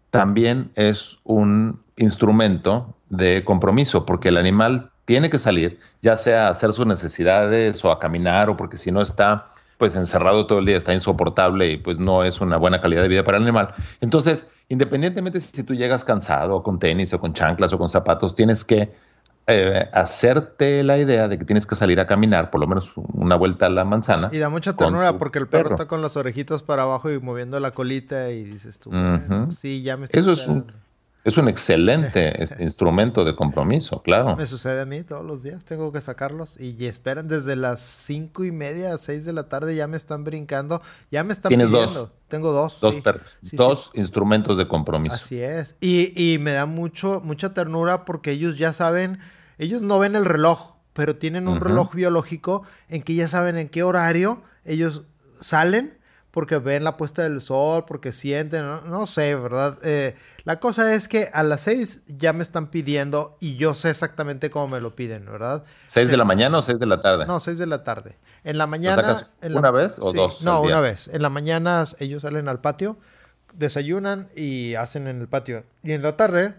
también 0.09 0.71
es 0.73 1.19
un 1.23 1.79
instrumento 1.95 2.95
de 3.09 3.45
compromiso, 3.45 4.07
porque 4.07 4.29
el 4.29 4.37
animal 4.37 4.89
tiene 5.05 5.29
que 5.29 5.39
salir, 5.39 5.79
ya 6.01 6.15
sea 6.15 6.47
a 6.47 6.51
hacer 6.51 6.73
sus 6.73 6.85
necesidades 6.85 7.83
o 7.83 7.91
a 7.91 7.99
caminar, 7.99 8.49
o 8.49 8.57
porque 8.57 8.77
si 8.77 8.91
no 8.91 9.01
está 9.01 9.47
pues 9.77 9.95
encerrado 9.95 10.47
todo 10.47 10.59
el 10.59 10.65
día, 10.65 10.77
está 10.77 10.93
insoportable 10.93 11.71
y 11.71 11.77
pues 11.77 11.97
no 11.97 12.23
es 12.23 12.39
una 12.39 12.57
buena 12.57 12.79
calidad 12.79 13.01
de 13.01 13.09
vida 13.09 13.23
para 13.23 13.37
el 13.37 13.43
animal. 13.43 13.73
Entonces, 13.99 14.49
independientemente 14.69 15.41
si 15.41 15.63
tú 15.63 15.73
llegas 15.73 16.05
cansado, 16.05 16.55
o 16.55 16.63
con 16.63 16.79
tenis, 16.79 17.13
o 17.13 17.19
con 17.19 17.33
chanclas, 17.33 17.73
o 17.73 17.77
con 17.77 17.89
zapatos, 17.89 18.33
tienes 18.33 18.63
que 18.63 18.93
eh, 19.47 19.89
hacerte 19.91 20.83
la 20.83 20.97
idea 20.97 21.27
de 21.27 21.37
que 21.37 21.43
tienes 21.43 21.65
que 21.65 21.75
salir 21.75 21.99
a 21.99 22.07
caminar, 22.07 22.49
por 22.49 22.61
lo 22.61 22.67
menos 22.67 22.89
una 22.95 23.35
vuelta 23.35 23.65
a 23.65 23.69
la 23.69 23.83
manzana. 23.83 24.29
Y 24.31 24.37
da 24.37 24.47
mucha 24.47 24.73
ternura 24.73 25.17
porque 25.17 25.39
el 25.39 25.47
perro, 25.47 25.71
está 25.71 25.85
con 25.85 26.01
las 26.01 26.15
orejitas 26.15 26.63
para 26.63 26.83
abajo 26.83 27.11
y 27.11 27.19
moviendo 27.19 27.59
la 27.59 27.71
colita 27.71 28.31
y 28.31 28.43
dices 28.43 28.79
tú, 28.79 28.91
sí, 29.51 29.81
ya 29.81 29.97
me 29.97 30.07
Eso 30.11 30.31
es 30.31 30.47
un, 30.47 30.71
es 31.23 31.37
un 31.37 31.47
excelente 31.47 32.41
este, 32.43 32.63
instrumento 32.63 33.25
de 33.25 33.35
compromiso, 33.35 34.01
claro. 34.01 34.35
Me 34.35 34.45
sucede 34.45 34.81
a 34.81 34.85
mí 34.85 35.03
todos 35.03 35.25
los 35.25 35.43
días, 35.43 35.65
tengo 35.65 35.91
que 35.91 36.01
sacarlos 36.01 36.59
y 36.59 36.85
esperan 36.85 37.27
desde 37.27 37.55
las 37.55 37.79
cinco 37.79 38.43
y 38.43 38.51
media 38.51 38.93
a 38.93 38.97
seis 38.97 39.25
de 39.25 39.33
la 39.33 39.49
tarde, 39.49 39.75
ya 39.75 39.87
me 39.87 39.97
están 39.97 40.23
brincando, 40.23 40.81
ya 41.11 41.23
me 41.23 41.33
están 41.33 41.49
¿Tienes 41.49 41.69
Dos? 41.71 42.09
Tengo 42.27 42.51
dos. 42.51 42.79
Dos, 42.79 42.95
dos 43.51 43.91
instrumentos 43.93 44.57
de 44.57 44.67
compromiso. 44.67 45.15
Así 45.15 45.39
es. 45.39 45.75
Y, 45.79 46.13
y 46.19 46.39
me 46.39 46.53
da 46.53 46.65
mucho, 46.65 47.21
mucha 47.23 47.53
ternura 47.53 48.05
porque 48.05 48.31
ellos 48.31 48.57
ya 48.57 48.73
saben 48.73 49.19
ellos 49.57 49.81
no 49.81 49.99
ven 49.99 50.15
el 50.15 50.25
reloj, 50.25 50.75
pero 50.93 51.15
tienen 51.15 51.47
un 51.47 51.59
reloj 51.59 51.93
biológico 51.93 52.63
en 52.89 53.01
que 53.01 53.15
ya 53.15 53.27
saben 53.27 53.57
en 53.57 53.69
qué 53.69 53.83
horario 53.83 54.41
ellos 54.65 55.03
salen 55.39 55.97
porque 56.33 56.57
ven 56.57 56.83
la 56.83 56.97
puesta 56.97 57.21
del 57.21 57.39
sol, 57.39 57.85
porque 57.87 58.11
sienten, 58.11 58.65
no, 58.65 59.07
sé, 59.07 59.35
¿verdad? 59.35 59.77
Eh, 59.83 60.15
la 60.43 60.59
cosa 60.59 60.93
es 60.95 61.07
que 61.07 61.29
a 61.31 61.43
las 61.43 61.61
seis 61.61 62.03
ya 62.07 62.33
me 62.33 62.41
están 62.41 62.67
pidiendo 62.67 63.37
y 63.39 63.55
yo 63.55 63.73
sé 63.73 63.91
exactamente 63.91 64.49
cómo 64.49 64.67
me 64.67 64.81
lo 64.81 64.95
piden, 64.95 65.25
¿verdad? 65.25 65.63
¿Seis 65.85 66.09
de 66.09 66.17
la 66.17 66.25
mañana 66.25 66.57
o 66.57 66.61
seis 66.61 66.79
de 66.79 66.87
la 66.87 67.01
tarde? 67.01 67.25
No, 67.25 67.39
seis 67.39 67.59
de 67.59 67.67
la 67.67 67.83
tarde. 67.83 68.17
En 68.43 68.57
la 68.57 68.67
mañana... 68.67 69.15
¿Una 69.43 69.71
vez 69.71 69.93
o 69.99 70.11
dos? 70.11 70.41
No, 70.41 70.61
una 70.61 70.81
vez. 70.81 71.07
En 71.07 71.21
la 71.21 71.29
mañana 71.29 71.85
ellos 71.99 72.23
salen 72.23 72.47
al 72.47 72.59
patio, 72.59 72.97
desayunan 73.53 74.29
y 74.35 74.75
hacen 74.75 75.07
en 75.07 75.21
el 75.21 75.27
patio. 75.27 75.63
Y 75.83 75.91
en 75.91 76.01
la 76.01 76.17
tarde 76.17 76.55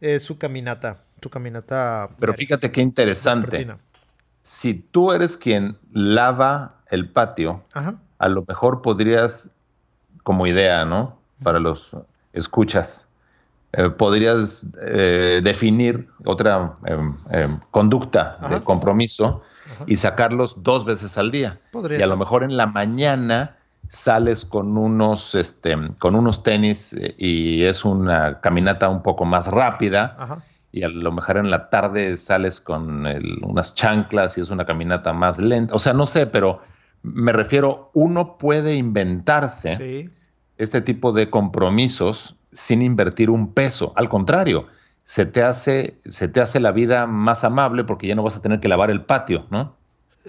es 0.00 0.22
su 0.22 0.38
caminata 0.38 1.04
caminata. 1.30 2.10
Pero 2.18 2.34
fíjate 2.34 2.70
qué 2.70 2.80
interesante. 2.80 3.66
Si 4.42 4.74
tú 4.74 5.12
eres 5.12 5.36
quien 5.36 5.78
lava 5.92 6.76
el 6.90 7.08
patio, 7.08 7.64
a 8.18 8.28
lo 8.28 8.44
mejor 8.46 8.82
podrías, 8.82 9.50
como 10.22 10.46
idea, 10.46 10.84
¿no? 10.84 11.18
Para 11.42 11.58
los 11.58 11.90
escuchas, 12.32 13.06
eh, 13.72 13.90
podrías 13.90 14.66
eh, 14.82 15.40
definir 15.42 16.08
otra 16.24 16.74
em, 16.86 17.14
em, 17.30 17.58
conducta 17.70 18.38
de 18.48 18.60
compromiso 18.60 19.42
y 19.86 19.96
sacarlos 19.96 20.62
dos 20.62 20.84
veces 20.84 21.18
al 21.18 21.30
día. 21.30 21.60
y 21.72 22.02
a 22.02 22.06
lo 22.06 22.16
mejor 22.16 22.44
en 22.44 22.56
la 22.56 22.66
mañana 22.66 23.56
sales 23.88 24.44
con 24.44 24.78
unos, 24.78 25.34
este, 25.34 25.76
con 25.98 26.14
unos 26.14 26.42
tenis 26.42 26.92
eh, 26.94 27.14
y 27.18 27.64
es 27.64 27.84
una 27.84 28.40
caminata 28.40 28.88
un 28.88 29.02
poco 29.02 29.24
más 29.24 29.46
rápida. 29.46 30.16
Ajá 30.18 30.38
y 30.74 30.82
a 30.82 30.88
lo 30.88 31.12
mejor 31.12 31.36
en 31.36 31.52
la 31.52 31.70
tarde 31.70 32.16
sales 32.16 32.60
con 32.60 33.06
unas 33.44 33.76
chanclas 33.76 34.36
y 34.36 34.40
es 34.40 34.50
una 34.50 34.66
caminata 34.66 35.12
más 35.12 35.38
lenta. 35.38 35.72
O 35.72 35.78
sea, 35.78 35.92
no 35.92 36.04
sé, 36.04 36.26
pero 36.26 36.62
me 37.04 37.32
refiero, 37.32 37.90
uno 37.92 38.38
puede 38.38 38.76
inventarse 38.76 40.10
este 40.56 40.80
tipo 40.80 41.12
de 41.12 41.28
compromisos 41.28 42.34
sin 42.50 42.80
invertir 42.80 43.28
un 43.28 43.52
peso. 43.52 43.92
Al 43.94 44.08
contrario, 44.08 44.66
se 45.04 45.26
te, 45.26 45.42
hace, 45.42 45.98
se 46.06 46.28
te 46.28 46.40
hace 46.40 46.60
la 46.60 46.72
vida 46.72 47.06
más 47.06 47.44
amable 47.44 47.84
porque 47.84 48.06
ya 48.06 48.14
no 48.14 48.22
vas 48.22 48.36
a 48.36 48.40
tener 48.42 48.58
que 48.58 48.68
lavar 48.68 48.90
el 48.90 49.02
patio, 49.02 49.46
¿no? 49.50 49.76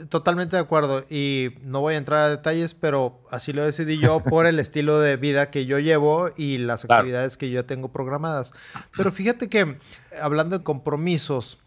Totalmente 0.10 0.58
de 0.58 0.62
acuerdo 0.62 1.05
y 1.10 1.55
no 1.62 1.79
voy 1.79 1.94
a 1.94 1.98
entrar 1.98 2.25
a 2.25 2.29
detalles, 2.29 2.74
pero 2.74 3.22
así 3.32 3.53
lo 3.53 3.63
decidí 3.63 3.98
yo 3.98 4.20
por 4.20 4.46
el 4.46 4.60
estilo 4.60 5.00
de 5.00 5.15
vida 5.15 5.50
que 5.50 5.65
yo 5.65 5.79
llevo 5.79 6.29
y 6.36 6.58
las 6.58 6.84
actividades 6.84 7.38
que 7.38 7.51
yo 7.51 7.63
tengo 7.63 7.88
programadas. 7.88 8.53
Pero 8.98 9.13
fíjate 9.13 9.48
que 9.48 9.77
hablando 10.22 10.58
de 10.58 10.63
compromisos, 10.65 11.60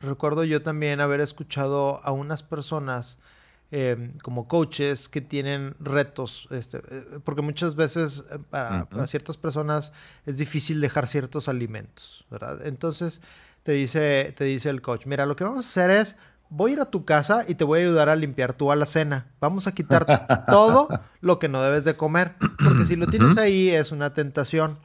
recuerdo 0.00 0.44
yo 0.44 0.62
también 0.62 1.02
haber 1.02 1.20
escuchado 1.20 2.00
a 2.02 2.12
unas 2.12 2.42
personas 2.42 3.20
em, 3.76 4.16
como 4.18 4.46
coaches 4.46 5.08
que 5.08 5.20
tienen 5.20 5.74
retos, 5.80 6.46
este, 6.52 6.78
eh, 6.78 7.18
porque 7.24 7.42
muchas 7.42 7.74
veces 7.74 8.24
eh, 8.30 8.38
para, 8.48 8.84
para, 8.84 9.06
ciertas 9.08 9.36
personas 9.36 9.92
es 10.26 10.38
difícil 10.38 10.80
dejar 10.80 11.08
ciertos 11.08 11.48
alimentos, 11.48 12.24
¿verdad? 12.30 12.64
Entonces 12.66 13.20
te 13.64 13.72
dice, 13.72 14.32
te 14.36 14.44
dice 14.44 14.70
el 14.70 14.80
coach, 14.80 15.06
mira, 15.06 15.26
lo 15.26 15.34
que 15.34 15.42
vamos 15.42 15.64
a 15.64 15.68
hacer 15.68 15.90
es 15.90 16.16
voy 16.50 16.70
a 16.70 16.74
ir 16.74 16.80
a 16.80 16.84
tu 16.84 17.04
casa 17.04 17.44
y 17.48 17.56
te 17.56 17.64
voy 17.64 17.80
a 17.80 17.82
ayudar 17.82 18.08
a 18.08 18.14
limpiar 18.14 18.52
tu 18.52 18.70
alacena. 18.70 19.26
Vamos 19.40 19.66
a 19.66 19.72
quitar 19.72 20.44
todo 20.48 20.88
lo 21.20 21.40
que 21.40 21.48
no 21.48 21.60
debes 21.60 21.84
de 21.84 21.96
comer, 21.96 22.36
porque 22.38 22.86
si 22.86 22.94
lo 22.94 23.08
tienes 23.08 23.36
ahí 23.38 23.70
es 23.70 23.90
una 23.90 24.12
tentación. 24.12 24.78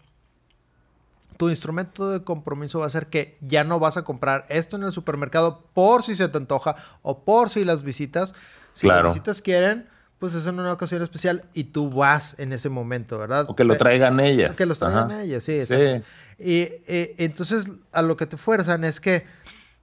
Tu 1.37 1.49
instrumento 1.49 2.09
de 2.09 2.23
compromiso 2.23 2.79
va 2.79 2.87
a 2.87 2.89
ser 2.89 3.07
que 3.07 3.37
ya 3.41 3.63
no 3.63 3.79
vas 3.79 3.97
a 3.97 4.03
comprar 4.03 4.45
esto 4.49 4.75
en 4.77 4.83
el 4.83 4.91
supermercado 4.91 5.63
por 5.73 6.01
si 6.03 6.15
se 6.15 6.27
te 6.27 6.37
antoja 6.37 6.75
o 7.01 7.23
por 7.23 7.49
si 7.49 7.63
las 7.63 7.83
visitas. 7.83 8.33
Si 8.73 8.87
las 8.87 9.03
visitas 9.03 9.41
quieren, 9.41 9.87
pues 10.19 10.35
es 10.35 10.45
en 10.47 10.59
una 10.59 10.73
ocasión 10.73 11.01
especial 11.01 11.45
y 11.53 11.65
tú 11.65 11.89
vas 11.89 12.37
en 12.39 12.51
ese 12.51 12.69
momento, 12.69 13.17
¿verdad? 13.17 13.45
O 13.49 13.55
que 13.55 13.63
lo 13.63 13.77
traigan 13.77 14.19
ellas. 14.19 14.55
que 14.57 14.65
los 14.65 14.79
traigan 14.79 15.11
ellas, 15.11 15.43
sí, 15.43 15.65
sí. 15.65 16.01
Y 16.37 16.59
eh, 16.87 17.15
entonces 17.17 17.67
a 17.91 18.01
lo 18.01 18.17
que 18.17 18.25
te 18.25 18.37
fuerzan 18.37 18.83
es 18.83 18.99
que 18.99 19.25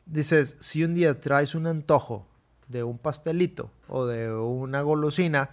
dices, 0.05 0.57
si 0.61 0.85
un 0.85 0.95
día 0.95 1.21
traes 1.21 1.55
un 1.55 1.67
antojo 1.67 2.27
de 2.69 2.83
un 2.83 2.99
pastelito 2.99 3.71
o 3.89 4.07
de 4.07 4.31
una 4.33 4.83
golosina, 4.83 5.51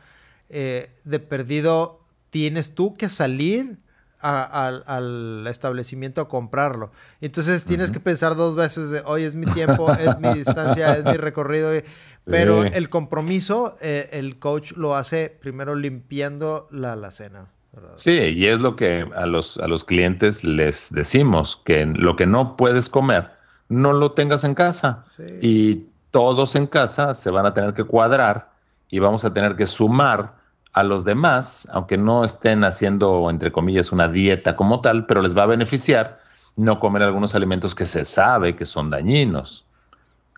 eh, 0.50 0.92
de 1.04 1.20
perdido 1.20 2.00
tienes 2.30 2.75
tú 2.75 2.94
que 2.94 3.10
salir 3.10 3.78
al 4.24 5.46
establecimiento 5.48 6.22
a 6.22 6.27
comprarlo. 6.27 6.92
Entonces 7.22 7.65
tienes 7.65 7.92
que 7.92 8.00
pensar 8.00 8.36
dos 8.36 8.56
veces 8.56 8.89
de, 8.89 9.01
hoy 9.06 9.24
es 9.24 9.36
mi 9.36 9.46
tiempo, 9.46 9.92
es 9.92 10.20
mi 10.20 10.34
distancia, 10.34 10.98
es 10.98 11.06
mi 11.06 11.18
recorrido. 11.18 11.72
Pero 12.25 12.63
el 12.63 12.89
compromiso, 12.89 13.75
eh, 13.82 14.10
el 14.13 14.39
coach 14.39 14.74
lo 14.74 14.96
hace 14.96 15.36
primero 15.42 15.75
limpiando 15.75 16.68
la 16.72 16.94
alacena. 16.94 17.48
Sí, 17.96 18.12
y 18.12 18.46
es 18.46 18.60
lo 18.60 18.75
que 18.75 19.06
a 19.15 19.25
los, 19.25 19.58
a 19.58 19.68
los 19.68 19.84
clientes 19.84 20.44
les 20.44 20.94
decimos, 20.94 21.60
que 21.65 21.86
lo 21.86 22.15
que 22.15 22.27
no 22.27 22.56
puedes 22.56 22.88
comer, 22.88 23.32
no 23.68 23.94
lo 23.94 24.12
tengas 24.12 24.44
en 24.44 24.53
casa. 24.53 25.03
Y 25.42 25.86
todos 26.12 26.56
en 26.56 26.68
casa 26.68 27.15
se 27.15 27.30
van 27.32 27.46
a 27.46 27.53
tener 27.53 27.74
que 27.74 27.84
cuadrar 27.84 28.51
y 28.89 29.00
vamos 29.00 29.25
a 29.25 29.34
tener 29.34 29.56
que 29.56 29.65
sumar 29.65 30.36
a 30.74 30.84
los 30.84 31.06
demás, 31.06 31.68
aunque 31.72 31.98
no 31.98 32.24
estén 32.24 32.63
haciendo, 32.63 33.30
entre 33.30 33.51
comillas, 33.51 33.92
una 33.92 34.08
dieta 34.08 34.56
como 34.56 34.82
tal, 34.82 35.06
pero 35.06 35.22
les 35.22 35.38
va 35.38 35.44
a 35.44 35.48
beneficiar 35.48 36.20
no 36.56 36.80
comer 36.80 37.03
algunos 37.03 37.36
alimentos 37.36 37.75
que 37.75 37.86
se 37.86 38.06
sabe 38.06 38.56
que 38.56 38.65
son 38.65 38.89
dañinos. 38.89 39.65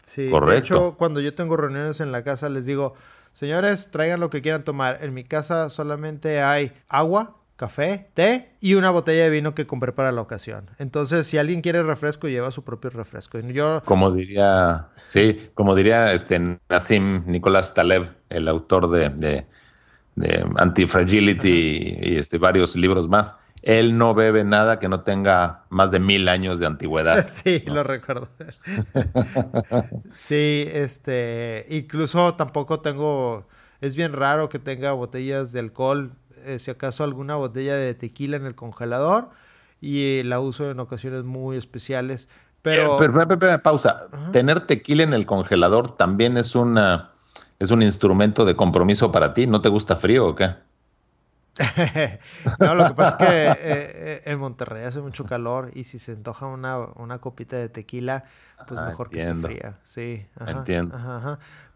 Sí, 0.04 0.30
Correcto. 0.30 0.52
de 0.52 0.60
hecho, 0.60 0.98
cuando 0.98 1.20
yo 1.20 1.34
tengo 1.34 1.58
reuniones 1.58 2.00
en 2.00 2.12
la 2.12 2.24
casa, 2.24 2.50
les 2.50 2.66
digo, 2.66 2.94
señores, 3.32 3.92
traigan 3.92 4.20
lo 4.20 4.30
que 4.30 4.42
quieran 4.42 4.64
tomar. 4.64 5.00
En 5.02 5.14
mi 5.14 5.24
casa 5.24 5.70
solamente 5.70 6.42
hay 6.42 6.74
agua, 6.90 7.36
café, 7.56 8.10
té 8.14 8.52
y 8.60 8.76
una 8.76 8.92
botella 8.92 9.24
de 9.24 9.30
vino 9.30 9.56
que 9.56 9.66
compré 9.66 9.94
para 9.94 10.12
la 10.12 10.22
ocasión. 10.22 10.70
Entonces, 10.80 11.28
si 11.28 11.38
alguien 11.38 11.62
quiere 11.62 11.82
refresco, 11.82 12.28
lleva 12.28 12.52
su 12.52 12.64
propio 12.64 12.90
refresco. 12.90 13.40
Yo... 13.40 13.82
Como 13.86 14.12
diría, 14.12 14.90
sí, 15.08 15.50
como 15.54 15.76
diría 15.76 16.12
este 16.14 16.60
Nassim 16.70 17.24
Nicolás 17.26 17.74
Taleb, 17.74 18.10
el 18.30 18.48
autor 18.48 18.90
de, 18.92 19.10
de, 19.10 19.48
de 20.16 20.46
Antifragility 20.58 21.98
y, 22.02 22.16
este, 22.18 22.38
varios 22.38 22.76
libros 22.76 23.08
más, 23.08 23.36
él 23.62 23.98
no 23.98 24.14
bebe 24.14 24.44
nada 24.44 24.80
que 24.80 24.88
no 24.88 25.02
tenga 25.02 25.66
más 25.70 25.92
de 25.92 26.00
mil 26.00 26.28
años 26.30 26.60
de 26.60 26.68
antigüedad. 26.68 27.28
Sí, 27.32 27.64
lo 27.66 27.84
recuerdo. 27.84 28.30
sí, 30.14 30.68
este, 30.72 31.66
incluso 31.70 32.36
tampoco 32.36 32.80
tengo, 32.80 33.48
es 33.82 33.96
bien 33.96 34.14
raro 34.14 34.50
que 34.50 34.60
tenga 34.60 34.92
botellas 34.92 35.52
de 35.52 35.60
alcohol, 35.60 36.12
eh, 36.46 36.60
si 36.60 36.72
acaso 36.72 37.04
alguna 37.04 37.36
botella 37.36 37.76
de 37.76 37.96
tequila 37.96 38.38
en 38.38 38.46
el 38.46 38.56
congelador 38.56 39.30
y 39.82 40.22
la 40.24 40.40
uso 40.40 40.70
en 40.70 40.80
ocasiones 40.80 41.24
muy 41.24 41.58
especiales. 41.58 42.30
Pero, 42.62 42.98
pero, 42.98 43.62
pausa. 43.62 44.08
Tener 44.32 44.62
tequila 44.62 45.04
en 45.04 45.14
el 45.14 45.26
congelador 45.26 45.98
también 45.98 46.38
es 46.38 46.56
una 46.56 47.15
es 47.60 47.72
un 47.72 47.82
instrumento 47.82 48.46
de 48.46 48.56
compromiso 48.56 49.12
para 49.12 49.34
ti. 49.34 49.48
¿No 49.48 49.62
te 49.62 49.70
gusta 49.70 49.96
frío 49.96 50.28
o 50.28 50.36
qué? 50.36 50.56
no, 52.60 52.76
lo 52.76 52.88
que 52.90 52.94
pasa 52.96 53.10
es 53.10 53.16
que 53.16 53.48
eh, 53.48 53.56
eh, 53.62 54.22
en 54.26 54.40
Monterrey 54.40 54.84
hace 54.84 55.00
mucho 55.00 55.24
calor 55.24 55.72
y 55.74 55.86
si 55.86 56.00
se 56.00 56.12
antoja 56.12 56.48
una, 56.48 56.80
una 56.80 57.20
copita 57.20 57.56
de 57.56 57.70
tequila, 57.70 58.26
pues 58.68 58.78
ah, 58.78 58.88
mejor 58.88 59.10
que 59.10 59.22
esté 59.22 59.36
fría. 59.36 59.80
Sí, 59.84 60.26
entiendo. 60.46 60.98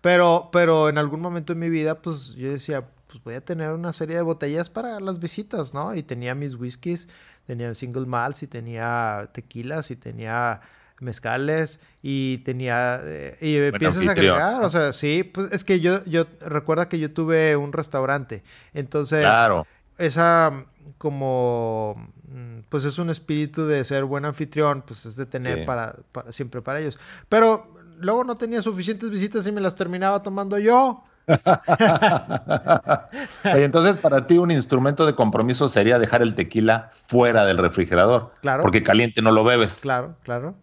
Pero, 0.01 0.49
pero 0.51 0.89
en 0.89 0.97
algún 0.97 1.21
momento 1.21 1.53
en 1.53 1.59
mi 1.59 1.69
vida, 1.69 2.01
pues 2.01 2.35
yo 2.35 2.49
decía, 2.49 2.85
pues 3.07 3.23
voy 3.23 3.35
a 3.35 3.41
tener 3.41 3.71
una 3.71 3.93
serie 3.93 4.17
de 4.17 4.21
botellas 4.21 4.69
para 4.69 4.99
las 4.99 5.19
visitas, 5.19 5.73
¿no? 5.73 5.95
Y 5.95 6.03
tenía 6.03 6.35
mis 6.35 6.55
whiskies, 6.55 7.07
tenía 7.47 7.73
single 7.73 8.05
malts 8.05 8.43
y 8.43 8.47
tenía 8.47 9.29
tequilas 9.31 9.91
y 9.91 9.95
tenía 9.95 10.59
mezcales 11.01 11.79
y 12.01 12.39
tenía 12.39 12.99
eh, 13.03 13.37
y 13.41 13.57
empiezas 13.57 14.07
a 14.07 14.11
agregar, 14.11 14.63
o 14.63 14.69
sea, 14.69 14.93
sí, 14.93 15.23
pues 15.23 15.51
es 15.51 15.63
que 15.63 15.79
yo 15.79 16.03
yo 16.05 16.25
recuerda 16.41 16.89
que 16.89 16.99
yo 16.99 17.11
tuve 17.11 17.55
un 17.55 17.73
restaurante, 17.73 18.43
entonces 18.73 19.21
claro. 19.21 19.65
esa 19.97 20.65
como 20.97 21.95
mm, 22.27 22.59
pues 22.69 22.85
es 22.85 22.99
un 22.99 23.09
espíritu 23.09 23.65
de 23.65 23.83
ser 23.83 24.05
buen 24.05 24.25
anfitrión, 24.25 24.83
pues 24.85 25.05
es 25.05 25.15
de 25.15 25.25
tener 25.25 25.65
para, 25.65 25.95
para 26.11 26.31
siempre 26.31 26.61
para 26.61 26.79
ellos. 26.79 26.97
Pero 27.27 27.67
luego 27.99 28.23
no 28.23 28.37
tenía 28.37 28.61
suficientes 28.61 29.09
visitas 29.09 29.45
y 29.47 29.51
me 29.51 29.59
las 29.61 29.75
terminaba 29.75 30.21
tomando 30.23 30.59
yo. 30.59 31.03
entonces, 33.43 33.97
para 33.97 34.27
ti 34.27 34.37
un 34.37 34.51
instrumento 34.51 35.05
de 35.05 35.15
compromiso 35.15 35.69
sería 35.69 35.99
dejar 35.99 36.21
el 36.21 36.35
tequila 36.35 36.91
fuera 37.07 37.45
del 37.45 37.57
refrigerador. 37.57 38.31
Claro. 38.41 38.63
Porque 38.63 38.83
caliente 38.83 39.21
no 39.21 39.31
lo 39.31 39.43
bebes. 39.43 39.81
Claro, 39.81 40.15
claro 40.23 40.55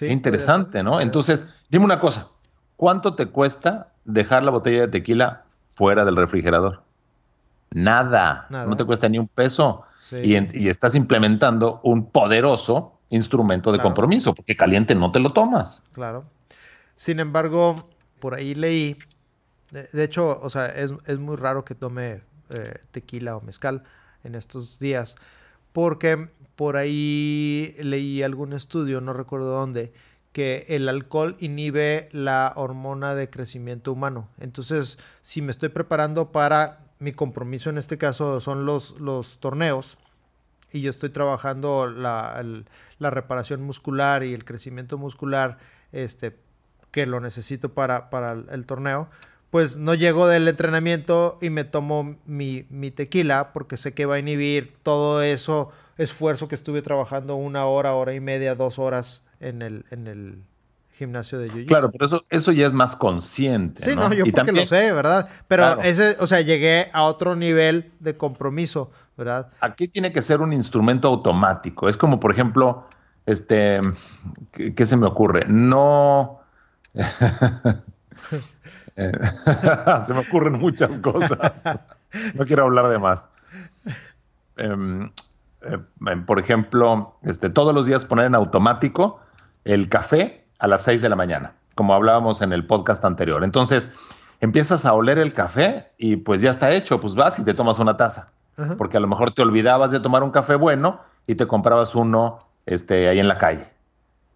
interesante, 0.00 0.82
¿no? 0.82 1.00
Entonces, 1.00 1.46
dime 1.68 1.84
una 1.84 2.00
cosa, 2.00 2.28
¿cuánto 2.76 3.14
te 3.14 3.26
cuesta 3.26 3.92
dejar 4.04 4.42
la 4.42 4.50
botella 4.50 4.82
de 4.82 4.88
tequila 4.88 5.44
fuera 5.68 6.04
del 6.04 6.16
refrigerador? 6.16 6.82
Nada, 7.70 8.46
no 8.50 8.76
te 8.76 8.84
cuesta 8.84 9.08
ni 9.08 9.18
un 9.18 9.28
peso. 9.28 9.84
Y, 10.22 10.68
estás 10.68 10.94
implementando 10.94 11.80
un 11.82 12.10
poderoso 12.10 13.00
instrumento 13.08 13.72
de 13.72 13.80
compromiso, 13.80 14.34
porque 14.34 14.56
caliente 14.56 14.94
no 14.94 15.10
te 15.10 15.18
lo 15.18 15.32
tomas. 15.32 15.82
Claro. 15.92 16.24
Sin 16.94 17.20
embargo, 17.20 17.76
por 18.20 18.34
ahí 18.34 18.54
leí, 18.54 18.96
de, 19.70 20.04
hecho, 20.04 20.40
o 20.40 20.48
sea, 20.48 20.66
es, 20.66 21.18
muy 21.18 21.36
raro 21.36 21.64
que 21.64 21.74
tome 21.74 22.22
eh, 22.50 22.80
tequila 22.92 23.36
o 23.36 23.40
mezcal 23.40 23.82
en 24.22 24.34
estos 24.34 24.78
días, 24.78 25.16
porque 25.72 26.30
por 26.56 26.76
ahí 26.76 27.76
leí 27.78 28.22
algún 28.22 28.52
estudio, 28.52 29.00
no 29.00 29.12
recuerdo 29.12 29.50
dónde, 29.50 29.92
que 30.32 30.66
el 30.68 30.88
alcohol 30.88 31.36
inhibe 31.38 32.08
la 32.12 32.52
hormona 32.56 33.14
de 33.14 33.30
crecimiento 33.30 33.92
humano. 33.92 34.28
Entonces, 34.38 34.98
si 35.22 35.40
me 35.42 35.50
estoy 35.50 35.68
preparando 35.68 36.32
para 36.32 36.80
mi 36.98 37.12
compromiso, 37.12 37.70
en 37.70 37.78
este 37.78 37.98
caso 37.98 38.40
son 38.40 38.66
los, 38.66 39.00
los 39.00 39.38
torneos, 39.38 39.98
y 40.72 40.80
yo 40.80 40.90
estoy 40.90 41.10
trabajando 41.10 41.86
la, 41.86 42.42
la 42.98 43.10
reparación 43.10 43.62
muscular 43.62 44.24
y 44.24 44.34
el 44.34 44.44
crecimiento 44.44 44.98
muscular, 44.98 45.58
este, 45.92 46.36
que 46.90 47.06
lo 47.06 47.20
necesito 47.20 47.72
para, 47.72 48.10
para 48.10 48.32
el 48.32 48.66
torneo, 48.66 49.08
pues 49.56 49.78
no 49.78 49.94
llego 49.94 50.28
del 50.28 50.46
entrenamiento 50.48 51.38
y 51.40 51.48
me 51.48 51.64
tomo 51.64 52.16
mi, 52.26 52.66
mi, 52.68 52.90
tequila 52.90 53.54
porque 53.54 53.78
sé 53.78 53.94
que 53.94 54.04
va 54.04 54.16
a 54.16 54.18
inhibir 54.18 54.74
todo 54.82 55.22
eso 55.22 55.72
esfuerzo 55.96 56.46
que 56.46 56.54
estuve 56.54 56.82
trabajando 56.82 57.36
una 57.36 57.64
hora, 57.64 57.94
hora 57.94 58.12
y 58.12 58.20
media, 58.20 58.54
dos 58.54 58.78
horas 58.78 59.26
en 59.40 59.62
el, 59.62 59.86
en 59.90 60.08
el 60.08 60.42
gimnasio 60.92 61.38
de 61.38 61.48
Jiu-Jitsu. 61.48 61.68
Claro, 61.68 61.90
pero 61.90 62.04
eso, 62.04 62.26
eso 62.28 62.52
ya 62.52 62.66
es 62.66 62.74
más 62.74 62.96
consciente. 62.96 63.82
Sí, 63.82 63.96
no, 63.96 64.12
yo 64.12 64.26
porque 64.30 64.52
lo 64.52 64.66
sé, 64.66 64.92
¿verdad? 64.92 65.26
Pero 65.48 65.80
ese, 65.80 66.18
o 66.20 66.26
sea, 66.26 66.42
llegué 66.42 66.90
a 66.92 67.04
otro 67.04 67.34
nivel 67.34 67.92
de 67.98 68.14
compromiso, 68.14 68.90
¿verdad? 69.16 69.48
Aquí 69.62 69.88
tiene 69.88 70.12
que 70.12 70.20
ser 70.20 70.42
un 70.42 70.52
instrumento 70.52 71.08
automático. 71.08 71.88
Es 71.88 71.96
como, 71.96 72.20
por 72.20 72.30
ejemplo, 72.30 72.84
este, 73.24 73.80
¿qué, 74.52 74.84
se 74.84 74.98
me 74.98 75.06
ocurre? 75.06 75.46
No. 75.48 76.40
Eh, 78.96 79.12
se 80.06 80.14
me 80.14 80.20
ocurren 80.20 80.54
muchas 80.54 80.98
cosas. 80.98 81.38
No 82.34 82.46
quiero 82.46 82.64
hablar 82.64 82.88
de 82.88 82.98
más. 82.98 83.26
Em, 84.56 85.10
eh, 85.62 85.78
por 86.26 86.38
ejemplo, 86.38 87.18
este, 87.22 87.50
todos 87.50 87.74
los 87.74 87.86
días 87.86 88.04
poner 88.04 88.26
en 88.26 88.34
automático 88.34 89.20
el 89.64 89.88
café 89.88 90.44
a 90.58 90.66
las 90.66 90.82
6 90.82 91.02
de 91.02 91.08
la 91.08 91.16
mañana, 91.16 91.52
como 91.74 91.94
hablábamos 91.94 92.40
en 92.40 92.52
el 92.52 92.66
podcast 92.66 93.04
anterior. 93.04 93.44
Entonces, 93.44 93.92
empiezas 94.40 94.84
a 94.84 94.92
oler 94.94 95.18
el 95.18 95.32
café 95.32 95.92
y 95.98 96.16
pues 96.16 96.40
ya 96.40 96.50
está 96.50 96.72
hecho, 96.72 97.00
pues 97.00 97.14
vas 97.14 97.38
y 97.38 97.44
te 97.44 97.54
tomas 97.54 97.78
una 97.78 97.96
taza. 97.96 98.28
Porque 98.78 98.96
a 98.96 99.00
lo 99.00 99.06
mejor 99.06 99.32
te 99.32 99.42
olvidabas 99.42 99.90
de 99.90 100.00
tomar 100.00 100.22
un 100.22 100.30
café 100.30 100.54
bueno 100.54 101.00
y 101.26 101.34
te 101.34 101.46
comprabas 101.46 101.94
uno 101.94 102.38
este, 102.64 103.06
ahí 103.06 103.18
en 103.18 103.28
la 103.28 103.36
calle. 103.36 103.68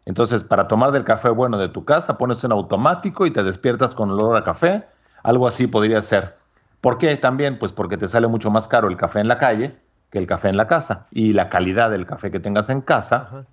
Entonces, 0.06 0.44
para 0.44 0.66
tomar 0.66 0.92
del 0.92 1.04
café 1.04 1.28
bueno 1.28 1.58
de 1.58 1.68
tu 1.68 1.84
casa, 1.84 2.18
pones 2.18 2.42
en 2.44 2.52
automático 2.52 3.26
y 3.26 3.30
te 3.30 3.42
despiertas 3.42 3.94
con 3.94 4.10
olor 4.10 4.36
a 4.36 4.44
café. 4.44 4.86
Algo 5.22 5.46
así 5.46 5.66
podría 5.66 6.00
ser. 6.02 6.36
¿Por 6.80 6.98
qué? 6.98 7.16
También, 7.16 7.58
pues 7.58 7.72
porque 7.72 7.96
te 7.96 8.08
sale 8.08 8.26
mucho 8.26 8.50
más 8.50 8.66
caro 8.66 8.88
el 8.88 8.96
café 8.96 9.20
en 9.20 9.28
la 9.28 9.38
calle 9.38 9.76
que 10.10 10.18
el 10.18 10.26
café 10.26 10.48
en 10.48 10.56
la 10.56 10.66
casa. 10.66 11.06
Y 11.10 11.32
la 11.32 11.48
calidad 11.48 11.90
del 11.90 12.06
café 12.06 12.30
que 12.30 12.40
tengas 12.40 12.68
en 12.68 12.80
casa, 12.80 13.46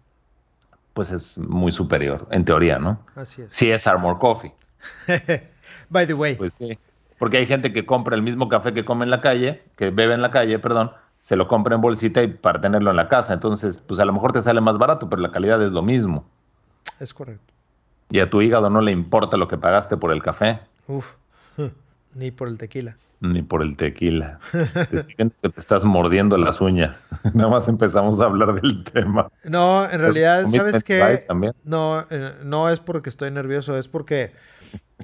pues 0.93 1.11
es 1.11 1.37
muy 1.37 1.71
superior, 1.71 2.27
en 2.31 2.45
teoría, 2.45 2.79
¿no? 2.79 2.99
Así 3.15 3.43
es. 3.43 3.55
Si 3.55 3.69
es 3.69 3.85
Armor 3.87 4.17
Coffee. 4.17 4.53
By 5.89 6.07
the 6.07 6.13
way. 6.13 6.35
Pues 6.35 6.53
sí. 6.53 6.77
Porque 7.19 7.37
hay 7.37 7.45
gente 7.45 7.73
que 7.73 7.85
compra 7.85 8.15
el 8.15 8.21
mismo 8.21 8.47
café 8.47 8.73
que 8.73 8.85
come 8.85 9.03
en 9.03 9.11
la 9.11 9.21
calle, 9.21 9.63
que 9.75 9.89
bebe 9.89 10.13
en 10.13 10.21
la 10.21 10.31
calle, 10.31 10.59
perdón, 10.59 10.91
se 11.19 11.35
lo 11.35 11.47
compra 11.47 11.75
en 11.75 11.81
bolsita 11.81 12.21
y 12.21 12.27
para 12.27 12.61
tenerlo 12.61 12.91
en 12.91 12.95
la 12.95 13.09
casa. 13.09 13.33
Entonces, 13.33 13.79
pues 13.79 13.99
a 13.99 14.05
lo 14.05 14.13
mejor 14.13 14.33
te 14.33 14.41
sale 14.41 14.61
más 14.61 14.77
barato, 14.77 15.09
pero 15.09 15.21
la 15.21 15.31
calidad 15.31 15.61
es 15.63 15.71
lo 15.71 15.81
mismo. 15.81 16.25
Es 16.99 17.13
correcto. 17.13 17.53
Y 18.09 18.19
a 18.19 18.29
tu 18.29 18.41
hígado 18.41 18.69
no 18.69 18.81
le 18.81 18.91
importa 18.91 19.37
lo 19.37 19.47
que 19.47 19.57
pagaste 19.57 19.97
por 19.97 20.11
el 20.11 20.23
café. 20.23 20.59
Uf, 20.87 21.13
ni 22.15 22.31
por 22.31 22.47
el 22.47 22.57
tequila. 22.57 22.97
Ni 23.19 23.41
por 23.41 23.63
el 23.63 23.75
tequila. 23.77 24.39
te, 24.51 25.05
te 25.15 25.51
estás 25.57 25.85
mordiendo 25.85 26.37
las 26.37 26.61
uñas. 26.61 27.09
Nada 27.33 27.49
más 27.49 27.67
empezamos 27.67 28.19
a 28.21 28.25
hablar 28.25 28.61
del 28.61 28.83
tema. 28.83 29.29
No, 29.43 29.89
en 29.89 29.99
realidad, 29.99 30.47
¿sabes 30.47 30.83
qué? 30.83 31.25
No, 31.63 32.05
eh, 32.09 32.33
no 32.43 32.69
es 32.69 32.79
porque 32.79 33.09
estoy 33.09 33.31
nervioso, 33.31 33.77
es 33.77 33.87
porque 33.87 34.33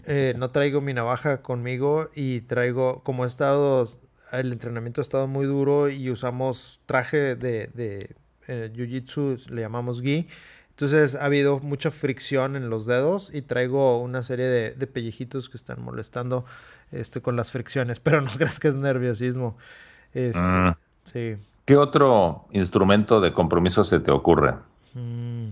eh, 0.05 0.33
no 0.37 0.51
traigo 0.51 0.79
mi 0.79 0.93
navaja 0.93 1.41
conmigo 1.41 2.09
y 2.15 2.41
traigo, 2.41 3.03
como 3.03 3.23
he 3.23 3.27
estado, 3.27 3.85
el 4.31 4.51
entrenamiento 4.51 5.01
ha 5.01 5.03
estado 5.03 5.27
muy 5.27 5.45
duro 5.45 5.89
y 5.89 6.09
usamos 6.09 6.81
traje 6.85 7.35
de, 7.35 7.67
de 7.67 8.15
eh, 8.47 8.71
Jiu-Jitsu, 8.75 9.49
le 9.49 9.61
llamamos 9.61 10.01
gi. 10.01 10.27
Entonces 10.75 11.15
ha 11.15 11.25
habido 11.25 11.59
mucha 11.59 11.91
fricción 11.91 12.55
en 12.55 12.69
los 12.69 12.85
dedos 12.85 13.33
y 13.33 13.43
traigo 13.43 14.01
una 14.01 14.23
serie 14.23 14.47
de, 14.47 14.71
de 14.71 14.87
pellejitos 14.87 15.49
que 15.49 15.57
están 15.57 15.81
molestando 15.81 16.45
este, 16.91 17.21
con 17.21 17.35
las 17.35 17.51
fricciones, 17.51 17.99
pero 18.01 18.21
no 18.21 18.31
creas 18.31 18.59
que 18.59 18.69
es 18.69 18.75
nerviosismo. 18.75 19.57
Este, 20.13 20.39
mm. 20.39 20.75
Sí. 21.05 21.35
¿Qué 21.65 21.77
otro 21.77 22.45
instrumento 22.51 23.21
de 23.21 23.33
compromiso 23.33 23.83
se 23.83 23.99
te 23.99 24.11
ocurre? 24.11 24.55
Mm. 24.93 25.51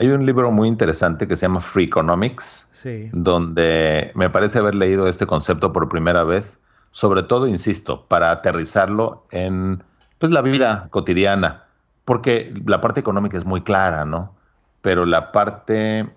Hay 0.00 0.08
un 0.08 0.24
libro 0.24 0.52
muy 0.52 0.68
interesante 0.68 1.26
que 1.26 1.34
se 1.34 1.46
llama 1.46 1.60
Free 1.60 1.84
Economics, 1.84 2.70
donde 3.12 4.12
me 4.14 4.30
parece 4.30 4.58
haber 4.58 4.76
leído 4.76 5.08
este 5.08 5.26
concepto 5.26 5.72
por 5.72 5.88
primera 5.88 6.22
vez, 6.22 6.60
sobre 6.92 7.24
todo, 7.24 7.48
insisto, 7.48 8.06
para 8.06 8.30
aterrizarlo 8.30 9.26
en 9.32 9.82
pues, 10.18 10.30
la 10.30 10.40
vida 10.40 10.86
cotidiana, 10.90 11.64
porque 12.04 12.54
la 12.64 12.80
parte 12.80 13.00
económica 13.00 13.36
es 13.36 13.44
muy 13.44 13.62
clara, 13.62 14.04
¿no? 14.04 14.37
Pero 14.80 15.06
la 15.06 15.32
parte 15.32 16.08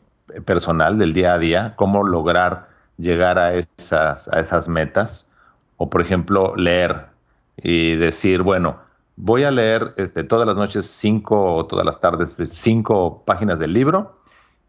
personal 0.46 0.98
del 0.98 1.14
día 1.14 1.34
a 1.34 1.38
día, 1.40 1.74
cómo 1.76 2.04
lograr 2.04 2.70
llegar 2.98 3.40
a 3.40 3.54
esas, 3.54 4.28
a 4.28 4.40
esas 4.40 4.68
metas. 4.68 5.30
O, 5.78 5.90
por 5.90 6.02
ejemplo, 6.02 6.56
leer 6.56 7.08
y 7.58 7.96
decir, 7.96 8.42
bueno, 8.44 8.78
voy 9.16 9.44
a 9.44 9.52
leer 9.52 9.94
este, 9.98 10.24
todas 10.24 10.48
las 10.48 10.56
noches 10.56 10.86
cinco 10.86 11.56
o 11.56 11.66
todas 11.66 11.86
las 11.86 12.00
tardes 12.00 12.34
pues, 12.34 12.52
cinco 12.52 13.24
páginas 13.26 13.60
del 13.60 13.74
libro 13.74 14.20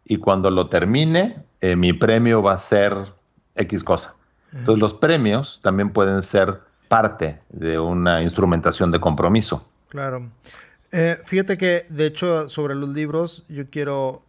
y 0.05 0.19
cuando 0.19 0.51
lo 0.51 0.69
termine, 0.69 1.43
eh, 1.61 1.77
mi 1.77 1.93
premio 1.93 2.43
va 2.43 2.53
a 2.53 2.57
ser 2.57 3.13
X 3.55 3.85
cosa. 3.85 4.15
Entonces 4.53 4.81
los 4.81 4.95
premios 4.95 5.61
también 5.63 5.91
pueden 5.91 6.21
ser 6.21 6.61
parte 6.89 7.41
de 7.49 7.79
una 7.79 8.23
instrumentación 8.23 8.91
de 8.91 9.01
compromiso. 9.01 9.67
Claro. 9.89 10.29
Eh, 10.93 11.19
fíjate 11.25 11.57
que, 11.57 11.87
de 11.89 12.07
hecho, 12.07 12.49
sobre 12.51 12.75
los 12.75 12.91
libros, 12.91 13.45
yo 13.49 13.69
quiero 13.71 14.23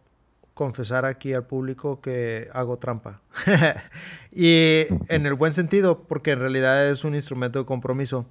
confesar 0.54 1.04
aquí 1.04 1.32
al 1.32 1.44
público 1.44 2.00
que 2.00 2.48
hago 2.52 2.78
trampa. 2.78 3.20
y 4.32 4.86
en 5.08 5.26
el 5.26 5.34
buen 5.34 5.52
sentido, 5.52 6.04
porque 6.04 6.30
en 6.30 6.38
realidad 6.40 6.88
es 6.88 7.04
un 7.04 7.14
instrumento 7.14 7.58
de 7.58 7.64
compromiso. 7.66 8.26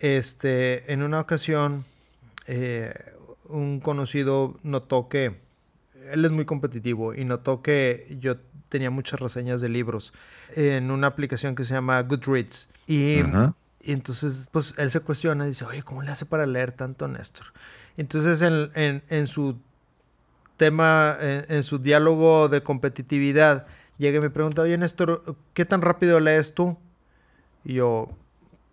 Este, 0.00 0.92
en 0.92 1.02
una 1.02 1.20
ocasión, 1.20 1.84
eh, 2.46 2.92
un 3.48 3.80
conocido 3.80 4.58
notó 4.62 5.08
que 5.08 5.36
él 6.12 6.24
es 6.24 6.32
muy 6.32 6.44
competitivo 6.44 7.14
y 7.14 7.24
notó 7.24 7.62
que 7.62 8.16
yo 8.20 8.36
tenía 8.68 8.90
muchas 8.90 9.20
reseñas 9.20 9.60
de 9.60 9.68
libros 9.68 10.12
en 10.56 10.90
una 10.90 11.06
aplicación 11.06 11.54
que 11.54 11.64
se 11.64 11.74
llama 11.74 12.02
Goodreads. 12.02 12.68
Y, 12.86 13.20
entonces, 13.92 14.48
pues 14.50 14.74
él 14.78 14.90
se 14.90 15.00
cuestiona 15.00 15.44
y 15.44 15.48
dice, 15.48 15.64
oye, 15.64 15.82
¿cómo 15.82 16.02
le 16.02 16.10
hace 16.10 16.26
para 16.26 16.46
leer 16.46 16.72
tanto 16.72 17.08
Néstor? 17.08 17.46
Entonces, 17.96 18.42
en, 18.42 19.02
en, 19.08 19.26
su 19.26 19.56
tema, 20.56 21.16
en, 21.20 21.62
su 21.62 21.78
diálogo 21.78 22.48
de 22.48 22.62
competitividad, 22.62 23.66
llega 23.98 24.18
y 24.18 24.20
me 24.20 24.30
pregunta, 24.30 24.62
oye, 24.62 24.78
Néstor, 24.78 25.36
¿qué 25.52 25.64
tan 25.64 25.82
rápido 25.82 26.20
lees 26.20 26.54
tú? 26.54 26.76
Y 27.64 27.74
yo, 27.74 28.08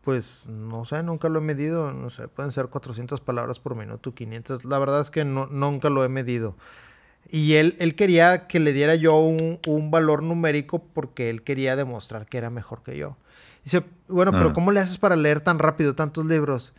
pues 0.03 0.47
no 0.47 0.85
sé, 0.85 1.03
nunca 1.03 1.29
lo 1.29 1.39
he 1.39 1.41
medido, 1.41 1.93
no 1.93 2.09
sé, 2.09 2.27
pueden 2.27 2.51
ser 2.51 2.67
400 2.67 3.21
palabras 3.21 3.59
por 3.59 3.75
minuto, 3.75 4.13
500, 4.13 4.65
la 4.65 4.79
verdad 4.79 5.01
es 5.01 5.11
que 5.11 5.25
no, 5.25 5.47
nunca 5.47 5.89
lo 5.89 6.03
he 6.03 6.09
medido. 6.09 6.55
Y 7.29 7.53
él, 7.53 7.75
él 7.79 7.95
quería 7.95 8.47
que 8.47 8.59
le 8.59 8.73
diera 8.73 8.95
yo 8.95 9.15
un, 9.17 9.91
valor 9.91 10.23
numérico 10.23 10.79
porque 10.79 11.29
él 11.29 11.43
quería 11.43 11.75
demostrar 11.75 12.25
que 12.25 12.37
era 12.37 12.49
mejor 12.49 12.83
que 12.83 12.97
yo. 12.97 13.15
Dice, 13.63 13.83
bueno, 14.07 14.31
pero 14.31 14.49
mm. 14.49 14.53
¿cómo 14.53 14.71
le 14.71 14.79
haces 14.79 14.97
para 14.97 15.15
leer 15.15 15.41
tan 15.41 15.59
rápido 15.59 15.95
tantos 15.95 16.25
libros? 16.25 16.73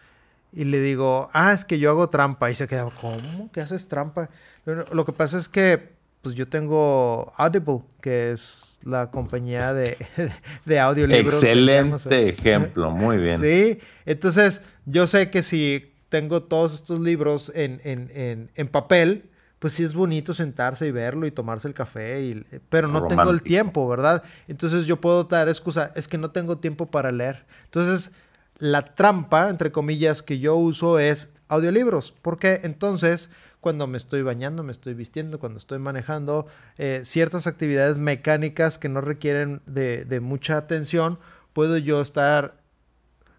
Y 0.53 0.65
le 0.65 0.81
digo, 0.81 1.31
ah, 1.33 1.53
es 1.53 1.65
que 1.65 1.79
yo 1.79 1.91
hago 1.91 2.09
trampa. 2.09 2.51
Y 2.51 2.55
se 2.55 2.67
queda, 2.69 2.87
¿cómo? 3.01 3.51
¿Qué 3.53 3.61
haces 3.61 3.89
trampa? 3.89 4.29
Lo 4.65 5.05
que 5.05 5.13
pasa 5.13 5.39
es 5.39 5.49
que 5.49 5.93
pues 6.23 6.37
yo 6.37 6.47
tengo 6.49 7.33
Audible, 7.37 7.83
que 8.01 8.31
es 8.31 8.81
la 8.85 9.11
compañía 9.11 9.75
de, 9.75 9.97
de 10.65 10.79
audiolibros. 10.79 11.35
Excelente 11.35 12.29
ejemplo, 12.29 12.91
muy 12.91 13.19
bien. 13.19 13.41
Sí, 13.43 13.81
entonces 14.07 14.63
yo 14.87 15.07
sé 15.09 15.31
que 15.31 15.43
si 15.43 15.93
tengo 16.09 16.43
todos 16.45 16.75
estos 16.75 17.01
libros 17.01 17.51
en, 17.55 17.81
en, 17.83 18.51
en, 18.55 18.69
papel, 18.69 19.31
pues 19.63 19.75
sí 19.75 19.85
es 19.85 19.95
bonito 19.95 20.35
sentarse 20.35 20.89
y 20.89 20.91
verlo 20.91 21.25
y 21.25 21.31
tomarse 21.31 21.69
el 21.69 21.75
café, 21.75 22.21
y, 22.21 22.45
pero 22.69 22.89
no 22.89 23.07
tengo 23.07 23.31
el 23.31 23.43
tiempo, 23.43 23.87
¿verdad? 23.87 24.25
Entonces 24.49 24.87
yo 24.87 25.01
puedo 25.01 25.23
dar 25.23 25.49
excusa, 25.49 25.93
es 25.95 26.09
que 26.09 26.19
no 26.19 26.33
tengo 26.33 26.59
tiempo 26.59 26.91
para 26.91 27.13
leer. 27.13 27.47
Entonces 27.67 28.11
la 28.59 28.85
trampa, 28.85 29.51
entre 29.51 29.71
comillas, 29.71 30.21
que 30.21 30.41
yo 30.41 30.57
uso 30.57 30.99
es 30.99 31.37
audiolibros, 31.47 32.11
porque 32.11 32.59
entonces 32.65 33.31
cuando 33.61 33.87
me 33.87 33.99
estoy 33.99 34.23
bañando, 34.23 34.65
me 34.65 34.73
estoy 34.73 34.95
vistiendo, 34.95 35.39
cuando 35.39 35.59
estoy 35.59 35.79
manejando, 35.79 36.49
eh, 36.77 37.03
ciertas 37.05 37.47
actividades 37.47 38.01
mecánicas 38.01 38.79
que 38.79 38.89
no 38.89 39.01
requieren 39.01 39.63
de, 39.67 40.19
mucha 40.21 40.57
atención, 40.57 41.21
puedo 41.53 41.79
yo 41.79 42.01
estar 42.01 42.61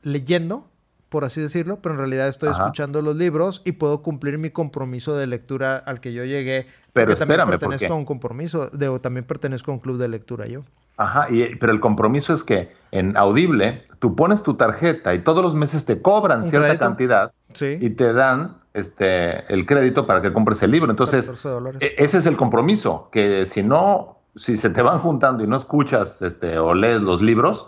leyendo, 0.03 0.71
por 1.13 1.25
así 1.25 1.41
decirlo, 1.41 1.77
pero 1.79 1.93
en 1.93 1.99
realidad 1.99 2.27
estoy 2.27 2.49
escuchando 2.49 3.03
los 3.03 3.15
libros 3.15 3.61
y 3.65 3.73
puedo 3.73 4.01
cumplir 4.01 4.39
mi 4.39 4.49
compromiso 4.49 5.15
de 5.15 5.27
lectura 5.27 5.75
al 5.75 5.99
que 5.99 6.11
yo 6.11 6.25
llegué. 6.25 6.65
Pero 6.91 7.15
también 7.15 7.45
pertenezco 7.45 7.93
a 7.93 7.95
un 7.95 8.03
compromiso, 8.03 8.67
de, 8.71 8.97
también 8.97 9.23
pertenezco 9.23 9.69
a 9.69 9.75
un 9.75 9.79
club 9.79 9.99
de 9.99 10.07
lectura 10.07 10.47
yo. 10.47 10.63
Ajá, 10.97 11.27
y, 11.29 11.55
pero 11.57 11.71
el 11.71 11.79
compromiso 11.79 12.33
es 12.33 12.43
que 12.43 12.71
en 12.89 13.15
Audible 13.15 13.85
tú 13.99 14.15
pones 14.15 14.41
tu 14.41 14.55
tarjeta 14.55 15.13
y 15.13 15.23
todos 15.23 15.43
los 15.43 15.53
meses 15.53 15.85
te 15.85 16.01
cobran 16.01 16.49
cierta 16.49 16.79
cantidad 16.79 17.31
y 17.61 17.91
te 17.91 18.11
dan 18.11 18.57
este, 18.73 19.53
el 19.53 19.67
crédito 19.67 20.07
para 20.07 20.19
que 20.23 20.33
compres 20.33 20.63
el 20.63 20.71
libro. 20.71 20.89
Entonces, 20.89 21.31
e, 21.79 21.93
ese 21.99 22.17
es 22.17 22.25
el 22.25 22.37
compromiso, 22.37 23.09
que 23.11 23.45
si 23.45 23.61
no, 23.61 24.17
si 24.35 24.57
se 24.57 24.71
te 24.71 24.81
van 24.81 24.97
juntando 24.97 25.43
y 25.43 25.47
no 25.47 25.57
escuchas 25.57 26.23
este, 26.23 26.57
o 26.57 26.73
lees 26.73 27.03
los 27.03 27.21
libros, 27.21 27.67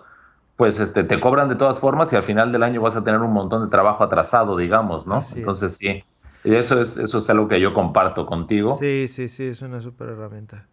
pues 0.55 0.79
este, 0.79 1.03
te 1.03 1.19
cobran 1.19 1.49
de 1.49 1.55
todas 1.55 1.79
formas 1.79 2.11
y 2.13 2.15
al 2.15 2.23
final 2.23 2.51
del 2.51 2.63
año 2.63 2.81
vas 2.81 2.95
a 2.95 3.03
tener 3.03 3.19
un 3.19 3.33
montón 3.33 3.65
de 3.65 3.69
trabajo 3.69 4.03
atrasado, 4.03 4.57
digamos, 4.57 5.05
¿no? 5.05 5.19
Entonces, 5.35 5.77
sí. 5.77 6.03
Y 6.43 6.55
eso 6.55 6.79
es, 6.79 6.97
eso 6.97 7.17
es 7.17 7.29
algo 7.29 7.47
que 7.47 7.59
yo 7.59 7.73
comparto 7.73 8.25
contigo. 8.25 8.77
Sí, 8.79 9.07
sí, 9.07 9.27
sí, 9.29 9.45
es 9.45 9.61
una 9.61 9.81
súper 9.81 10.09
herramienta. 10.09 10.67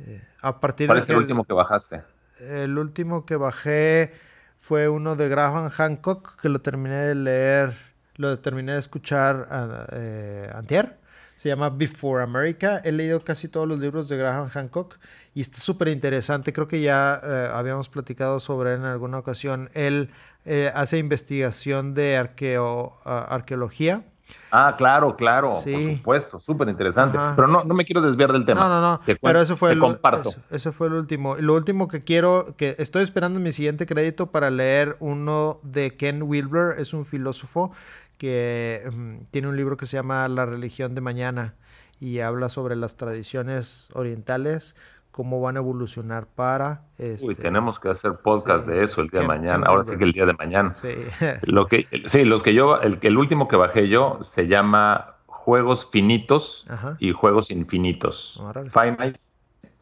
Eh, 0.00 0.22
a 0.40 0.60
partir 0.60 0.86
¿Cuál 0.86 1.00
es 1.00 1.08
el 1.08 1.16
último 1.16 1.44
que 1.44 1.52
bajaste? 1.52 2.02
El 2.40 2.78
último 2.78 3.26
que 3.26 3.36
bajé 3.36 4.12
fue 4.56 4.88
uno 4.88 5.16
de 5.16 5.28
Graham 5.28 5.68
Hancock, 5.68 6.40
que 6.40 6.48
lo 6.48 6.60
terminé 6.60 6.96
de 6.96 7.14
leer 7.14 7.92
lo 8.16 8.38
terminé 8.38 8.72
de 8.72 8.78
escuchar 8.78 9.48
eh, 9.92 10.50
antier. 10.54 10.98
Se 11.34 11.48
llama 11.48 11.70
Before 11.70 12.22
America. 12.22 12.80
He 12.84 12.92
leído 12.92 13.24
casi 13.24 13.48
todos 13.48 13.66
los 13.66 13.78
libros 13.78 14.08
de 14.08 14.16
Graham 14.16 14.48
Hancock 14.48 14.98
y 15.34 15.40
está 15.40 15.58
súper 15.58 15.88
interesante. 15.88 16.52
Creo 16.52 16.68
que 16.68 16.80
ya 16.80 17.20
eh, 17.22 17.50
habíamos 17.52 17.88
platicado 17.88 18.40
sobre 18.40 18.74
él 18.74 18.80
en 18.80 18.86
alguna 18.86 19.18
ocasión. 19.18 19.70
Él 19.74 20.10
eh, 20.44 20.70
hace 20.74 20.98
investigación 20.98 21.94
de 21.94 22.16
arqueo, 22.16 22.92
arqueología. 23.04 24.04
Ah, 24.50 24.74
claro, 24.76 25.16
claro, 25.16 25.48
por 25.48 25.62
supuesto, 25.62 26.40
súper 26.40 26.68
interesante. 26.68 27.18
Pero 27.36 27.48
no, 27.48 27.64
no 27.64 27.74
me 27.74 27.84
quiero 27.84 28.00
desviar 28.00 28.32
del 28.32 28.44
tema. 28.44 28.60
No, 28.60 28.68
no, 28.68 28.80
no. 28.80 29.00
Pero 29.20 29.40
eso 29.40 29.56
fue, 29.56 29.72
el, 29.72 29.78
comparto. 29.78 30.32
Eso, 30.50 30.72
fue 30.72 30.88
el 30.88 30.94
último. 30.94 31.38
Y 31.38 31.42
lo 31.42 31.54
último 31.54 31.88
que 31.88 32.02
quiero, 32.02 32.54
que 32.56 32.74
estoy 32.78 33.02
esperando 33.02 33.40
mi 33.40 33.52
siguiente 33.52 33.86
crédito 33.86 34.30
para 34.30 34.50
leer 34.50 34.96
uno 35.00 35.60
de 35.62 35.96
Ken 35.96 36.22
Wilber, 36.22 36.78
es 36.78 36.94
un 36.94 37.04
filósofo 37.04 37.72
que 38.18 38.88
mm, 38.92 39.24
tiene 39.30 39.48
un 39.48 39.56
libro 39.56 39.76
que 39.76 39.86
se 39.86 39.96
llama 39.96 40.28
La 40.28 40.46
religión 40.46 40.94
de 40.94 41.00
mañana 41.00 41.54
y 41.98 42.20
habla 42.20 42.48
sobre 42.48 42.76
las 42.76 42.96
tradiciones 42.96 43.88
orientales, 43.94 44.76
cómo 45.12 45.40
van 45.40 45.56
a 45.56 45.60
evolucionar 45.60 46.26
para... 46.26 46.86
Este, 46.98 47.26
Uy, 47.26 47.34
tenemos 47.34 47.78
que 47.78 47.90
hacer 47.90 48.14
podcast 48.16 48.66
de 48.66 48.82
eso 48.82 49.02
el 49.02 49.08
día 49.08 49.20
de 49.20 49.28
mañana, 49.28 49.66
ahora 49.68 49.84
sí 49.84 49.96
que 49.96 50.04
el 50.04 50.12
día 50.12 50.26
de 50.26 50.32
mañana. 50.32 50.70
Sí. 50.70 50.88
Lo 51.42 51.66
que, 51.66 51.86
sí, 52.06 52.24
los 52.24 52.42
que 52.42 52.54
yo, 52.54 52.80
el, 52.80 52.98
el 53.02 53.18
último 53.18 53.46
que 53.46 53.56
bajé 53.56 53.88
yo 53.88 54.18
se 54.22 54.48
llama 54.48 55.14
Juegos 55.26 55.88
Finitos 55.90 56.66
y 56.98 57.12
Juegos 57.12 57.50
Infinitos. 57.50 58.42
Finite 58.72 59.20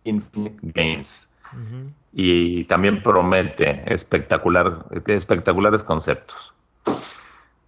Infinite 0.04 0.58
Games. 0.62 1.36
Y 2.12 2.64
también 2.64 3.02
promete 3.02 3.82
espectacular, 3.92 4.86
espectaculares 5.06 5.82
conceptos. 5.82 6.54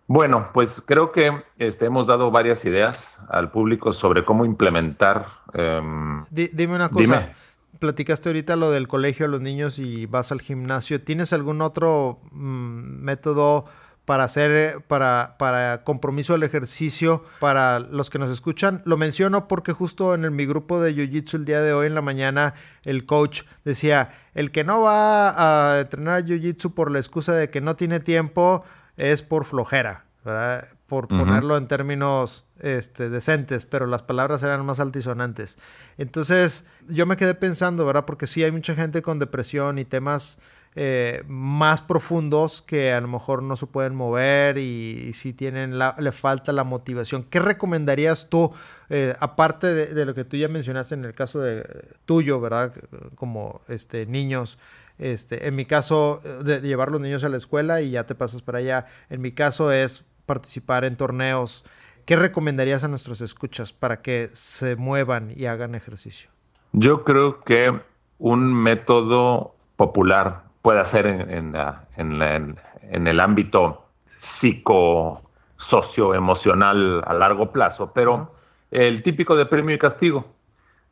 Bueno, 0.06 0.48
pues 0.52 0.82
creo 0.84 1.12
que 1.12 1.42
este, 1.58 1.86
hemos 1.86 2.06
dado 2.06 2.30
varias 2.30 2.64
ideas 2.64 3.22
al 3.28 3.50
público 3.50 3.92
sobre 3.92 4.24
cómo 4.24 4.44
implementar. 4.44 5.26
Em, 5.54 6.24
dime 6.30 6.74
una 6.74 6.88
cosa. 6.88 7.30
Platicaste 7.78 8.28
ahorita 8.28 8.56
lo 8.56 8.70
del 8.70 8.88
colegio 8.88 9.26
a 9.26 9.28
los 9.28 9.40
niños 9.40 9.78
y 9.78 10.06
vas 10.06 10.32
al 10.32 10.40
gimnasio. 10.40 11.02
¿Tienes 11.02 11.32
algún 11.32 11.62
otro 11.62 12.20
mm, 12.30 13.02
método 13.02 13.64
para 14.04 14.24
hacer, 14.24 14.80
para, 14.86 15.36
para 15.38 15.84
compromiso 15.84 16.32
del 16.32 16.42
ejercicio 16.42 17.24
para 17.40 17.78
los 17.78 18.10
que 18.10 18.18
nos 18.18 18.30
escuchan? 18.30 18.82
Lo 18.84 18.96
menciono 18.96 19.48
porque 19.48 19.72
justo 19.72 20.14
en 20.14 20.34
mi 20.34 20.46
grupo 20.46 20.80
de 20.80 20.94
Jiu-Jitsu 20.94 21.34
el 21.36 21.44
día 21.44 21.62
de 21.62 21.72
hoy 21.72 21.86
en 21.86 21.94
la 21.94 22.02
mañana 22.02 22.54
el 22.84 23.06
coach 23.06 23.42
decía, 23.64 24.10
el 24.34 24.50
que 24.50 24.64
no 24.64 24.82
va 24.82 25.74
a 25.74 25.80
entrenar 25.80 26.24
Jiu-Jitsu 26.24 26.74
por 26.74 26.90
la 26.90 26.98
excusa 26.98 27.32
de 27.34 27.50
que 27.50 27.60
no 27.60 27.76
tiene 27.76 28.00
tiempo, 28.00 28.64
es 28.96 29.22
por 29.22 29.44
flojera, 29.44 30.04
¿verdad? 30.24 30.68
Por 30.92 31.08
ponerlo 31.08 31.56
en 31.56 31.68
términos 31.68 32.44
este, 32.60 33.08
decentes, 33.08 33.64
pero 33.64 33.86
las 33.86 34.02
palabras 34.02 34.42
eran 34.42 34.62
más 34.66 34.78
altisonantes. 34.78 35.56
Entonces, 35.96 36.66
yo 36.86 37.06
me 37.06 37.16
quedé 37.16 37.34
pensando, 37.34 37.86
¿verdad? 37.86 38.04
Porque 38.04 38.26
sí 38.26 38.44
hay 38.44 38.52
mucha 38.52 38.74
gente 38.74 39.00
con 39.00 39.18
depresión 39.18 39.78
y 39.78 39.86
temas 39.86 40.38
eh, 40.74 41.24
más 41.28 41.80
profundos 41.80 42.60
que 42.60 42.92
a 42.92 43.00
lo 43.00 43.08
mejor 43.08 43.42
no 43.42 43.56
se 43.56 43.66
pueden 43.66 43.94
mover 43.94 44.58
y, 44.58 45.14
si 45.14 45.32
tienen 45.32 45.78
la, 45.78 45.96
le 45.98 46.12
falta 46.12 46.52
la 46.52 46.64
motivación. 46.64 47.22
¿Qué 47.22 47.40
recomendarías 47.40 48.28
tú, 48.28 48.52
eh, 48.90 49.14
aparte 49.18 49.68
de, 49.68 49.86
de, 49.94 50.04
lo 50.04 50.12
que 50.12 50.24
tú 50.24 50.36
ya 50.36 50.48
mencionaste 50.48 50.94
en 50.94 51.06
el 51.06 51.14
caso 51.14 51.40
de 51.40 51.64
tuyo, 52.04 52.38
¿verdad? 52.38 52.74
Como 53.14 53.62
este, 53.66 54.04
niños 54.04 54.58
este, 54.98 55.48
en 55.48 55.56
mi 55.56 55.64
caso, 55.64 56.20
de, 56.44 56.60
llevar 56.60 56.90
los 56.90 57.00
niños 57.00 57.24
a 57.24 57.28
la 57.28 57.36
escuela 57.36 57.80
y 57.80 57.90
ya 57.90 58.06
te 58.06 58.14
pasas 58.14 58.42
para 58.42 58.58
allá. 58.58 58.86
En 59.10 59.20
mi 59.20 59.32
caso 59.32 59.72
es 59.72 60.04
participar 60.26 60.84
en 60.84 60.96
torneos. 60.96 61.64
¿Qué 62.04 62.16
recomendarías 62.16 62.84
a 62.84 62.88
nuestros 62.88 63.20
escuchas 63.20 63.72
para 63.72 64.02
que 64.02 64.28
se 64.32 64.76
muevan 64.76 65.32
y 65.36 65.46
hagan 65.46 65.74
ejercicio? 65.74 66.30
Yo 66.72 67.04
creo 67.04 67.42
que 67.44 67.80
un 68.18 68.52
método 68.52 69.54
popular 69.76 70.44
puede 70.62 70.84
ser 70.86 71.06
en, 71.06 71.54
en, 71.96 73.06
el 73.06 73.20
ámbito 73.20 73.84
psico, 74.06 75.22
socioemocional 75.58 77.02
a 77.06 77.14
largo 77.14 77.50
plazo, 77.52 77.92
pero 77.92 78.34
el 78.70 79.02
típico 79.02 79.36
de 79.36 79.46
premio 79.46 79.74
y 79.74 79.78
castigo. 79.78 80.26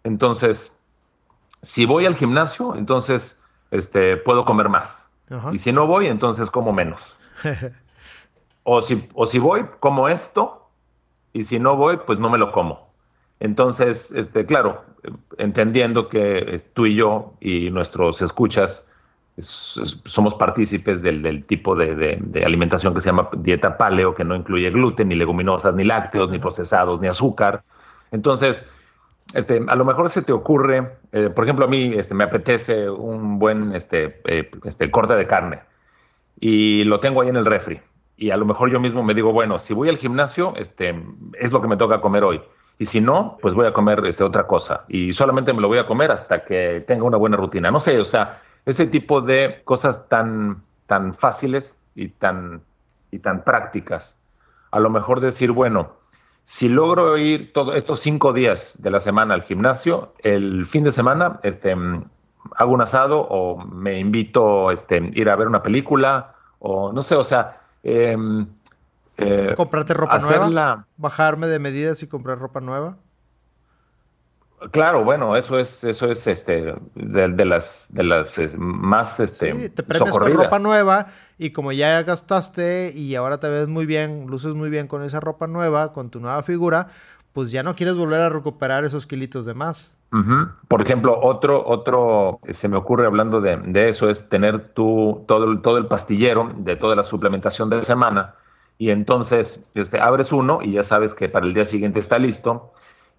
Entonces, 0.05 0.77
si 1.63 1.87
voy 1.87 2.07
al 2.07 2.17
gimnasio, 2.17 2.75
entonces 2.77 3.41
este, 3.71 4.17
puedo 4.17 4.45
comer 4.45 4.69
más. 4.69 4.89
Y 5.53 5.59
si 5.59 5.73
no 5.73 5.87
voy, 5.87 6.07
entonces 6.07 6.51
como 6.51 6.73
menos. 6.73 7.01
o, 8.73 8.81
si, 8.83 9.09
o 9.15 9.27
si 9.27 9.41
voy, 9.41 9.65
como 9.81 10.09
esto, 10.09 10.69
y 11.33 11.43
si 11.43 11.59
no 11.59 11.77
voy, 11.77 11.99
pues 12.07 12.21
no 12.21 12.31
me 12.31 12.39
lo 12.39 12.53
como. 12.53 12.93
Entonces, 13.41 14.13
este, 14.13 14.47
claro, 14.47 14.83
entendiendo 15.39 16.09
que 16.09 16.63
tú 16.73 16.87
y 16.87 16.95
yo 16.95 17.33
y 17.41 17.71
nuestros 17.71 18.23
escuchas 18.23 18.89
somos 19.41 20.35
partícipes 20.35 21.03
del, 21.03 21.45
tipo 21.47 21.75
de, 21.75 22.43
alimentación 22.45 22.95
que 22.95 23.01
se 23.01 23.07
llama 23.07 23.31
dieta 23.39 23.77
paleo, 23.77 24.15
que 24.15 24.23
no 24.23 24.37
incluye 24.37 24.71
gluten, 24.71 25.09
ni 25.09 25.17
leguminosas, 25.17 25.75
ni 25.75 25.83
lácteos, 25.83 26.31
ni 26.31 26.39
procesados, 26.39 27.01
ni 27.01 27.09
azúcar. 27.09 27.65
Entonces, 28.13 28.65
este, 29.35 29.65
a 29.67 29.75
lo 29.75 29.85
mejor 29.85 30.13
se 30.13 30.23
te 30.23 30.33
ocurre, 30.33 30.99
eh, 31.11 31.31
por 31.31 31.45
ejemplo, 31.45 31.65
a 31.65 31.69
mí 31.69 31.93
este, 31.97 32.15
me 32.15 32.23
apetece 32.23 32.89
un 32.89 33.41
buen 33.41 33.75
este, 33.75 34.21
eh, 34.27 34.49
este, 34.63 34.91
corte 34.93 35.15
de 35.15 35.27
carne 35.27 35.61
y 36.39 36.85
lo 36.85 37.01
tengo 37.01 37.23
ahí 37.23 37.31
en 37.31 37.37
el 37.37 37.47
refri. 37.47 37.81
Y 38.21 38.31
a 38.33 38.37
lo 38.37 38.45
mejor 38.45 38.71
yo 38.71 38.79
mismo 38.79 39.03
me 39.03 39.15
digo, 39.15 39.33
bueno, 39.33 39.59
si 39.61 39.73
voy 39.73 39.89
al 39.89 39.97
gimnasio, 39.97 40.53
este, 40.57 40.95
es 41.41 41.53
lo 41.53 41.63
que 41.63 41.69
me 41.69 41.79
toca 41.79 42.03
comer 42.03 42.23
hoy. 42.23 42.43
Y 42.79 42.85
si 42.85 43.01
no, 43.01 43.39
pues 43.41 43.55
voy 43.55 43.67
a 43.67 43.73
comer 43.73 44.03
este, 44.05 44.23
otra 44.23 44.47
cosa. 44.47 44.85
Y 44.89 45.15
solamente 45.15 45.55
me 45.55 45.63
lo 45.63 45.69
voy 45.69 45.79
a 45.79 45.87
comer 45.87 46.11
hasta 46.11 46.45
que 46.45 46.85
tenga 46.87 47.05
una 47.05 47.17
buena 47.17 47.39
rutina. 47.39 47.71
No 47.71 47.81
sé, 47.81 47.99
o 47.99 48.05
sea, 48.05 48.43
ese 48.67 48.87
tipo 48.87 49.23
de 49.23 49.63
cosas 49.65 50.07
tan, 50.11 50.63
tan 50.87 51.15
fáciles 51.15 51.75
y 51.95 52.09
tan, 52.09 52.61
y 53.11 53.21
tan 53.21 53.43
prácticas. 53.43 54.21
A 54.71 54.81
lo 54.81 54.91
mejor 54.91 55.21
decir, 55.21 55.53
bueno, 55.53 55.95
si 56.45 56.69
logro 56.69 57.17
ir 57.17 57.55
todos 57.55 57.75
estos 57.75 58.01
cinco 58.01 58.35
días 58.35 58.79
de 58.83 58.91
la 58.91 59.01
semana 59.01 59.33
al 59.33 59.45
gimnasio, 59.45 60.13
el 60.19 60.67
fin 60.67 60.85
de 60.85 60.93
semana 60.93 61.41
este, 61.43 61.75
hago 62.55 62.73
un 62.73 62.83
asado 62.83 63.19
o 63.19 63.65
me 63.65 63.99
invito 63.99 64.71
este, 64.73 65.11
ir 65.15 65.31
a 65.31 65.37
ver 65.37 65.49
una 65.49 65.63
película 65.63 66.35
o 66.59 66.93
no 66.93 67.01
sé, 67.01 67.15
o 67.15 67.25
sea... 67.25 67.60
Em, 67.83 68.47
eh, 69.17 69.55
¿Comprarte 69.57 69.95
ropa 69.95 70.19
nueva? 70.19 70.87
¿Bajarme 70.97 71.47
de 71.47 71.59
medidas 71.59 72.03
y 72.03 72.07
comprar 72.07 72.39
ropa 72.39 72.61
nueva? 72.61 72.99
Claro, 74.73 75.05
bueno, 75.05 75.37
eso 75.37 75.59
es, 75.59 75.83
eso 75.85 76.11
es 76.11 76.27
este, 76.27 76.75
de, 76.95 77.45
las, 77.47 77.87
de 77.91 78.05
las 78.05 78.39
más, 78.59 79.19
este, 79.19 79.55
sí, 79.55 79.71
te 79.71 79.83
prendes 79.83 80.13
con 80.13 80.33
ropa 80.33 80.59
nueva 80.59 81.07
y 81.39 81.51
como 81.51 81.73
ya 81.73 82.03
gastaste 82.03 82.93
y 82.95 83.15
ahora 83.15 83.41
te 83.41 83.49
ves 83.49 83.69
muy 83.69 83.87
bien, 83.87 84.27
luces 84.27 84.55
muy 84.55 84.69
bien 84.69 84.87
con 84.87 85.03
esa 85.03 85.19
ropa 85.19 85.47
nueva, 85.47 85.93
con 85.93 86.11
tu 86.11 86.21
nueva 86.21 86.43
figura, 86.43 86.89
pues 87.33 87.51
ya 87.51 87.63
no 87.63 87.75
quieres 87.75 87.97
volver 87.97 88.21
a 88.21 88.29
recuperar 88.29 88.85
esos 88.85 89.07
kilitos 89.07 89.47
de 89.47 89.55
más. 89.55 89.97
Por 90.69 90.83
ejemplo, 90.83 91.19
otro, 91.23 91.65
otro, 91.67 92.41
se 92.51 92.69
me 92.69 92.77
ocurre 92.77 93.07
hablando 93.07 93.41
de, 93.41 93.57
de 93.57 93.89
eso, 93.89 94.11
es 94.11 94.29
tener 94.29 94.75
tu, 94.75 95.25
todo, 95.29 95.61
todo 95.61 95.79
el 95.79 95.87
pastillero 95.87 96.53
de 96.57 96.77
toda 96.77 96.97
la 96.97 97.05
suplementación 97.05 97.71
de 97.71 97.77
la 97.77 97.85
semana 97.85 98.35
y 98.77 98.91
entonces 98.91 99.61
este, 99.75 100.01
abres 100.01 100.33
uno 100.33 100.61
y 100.63 100.73
ya 100.73 100.83
sabes 100.83 101.15
que 101.15 101.29
para 101.29 101.47
el 101.47 101.55
día 101.55 101.67
siguiente 101.67 102.01
está 102.01 102.19
listo 102.19 102.73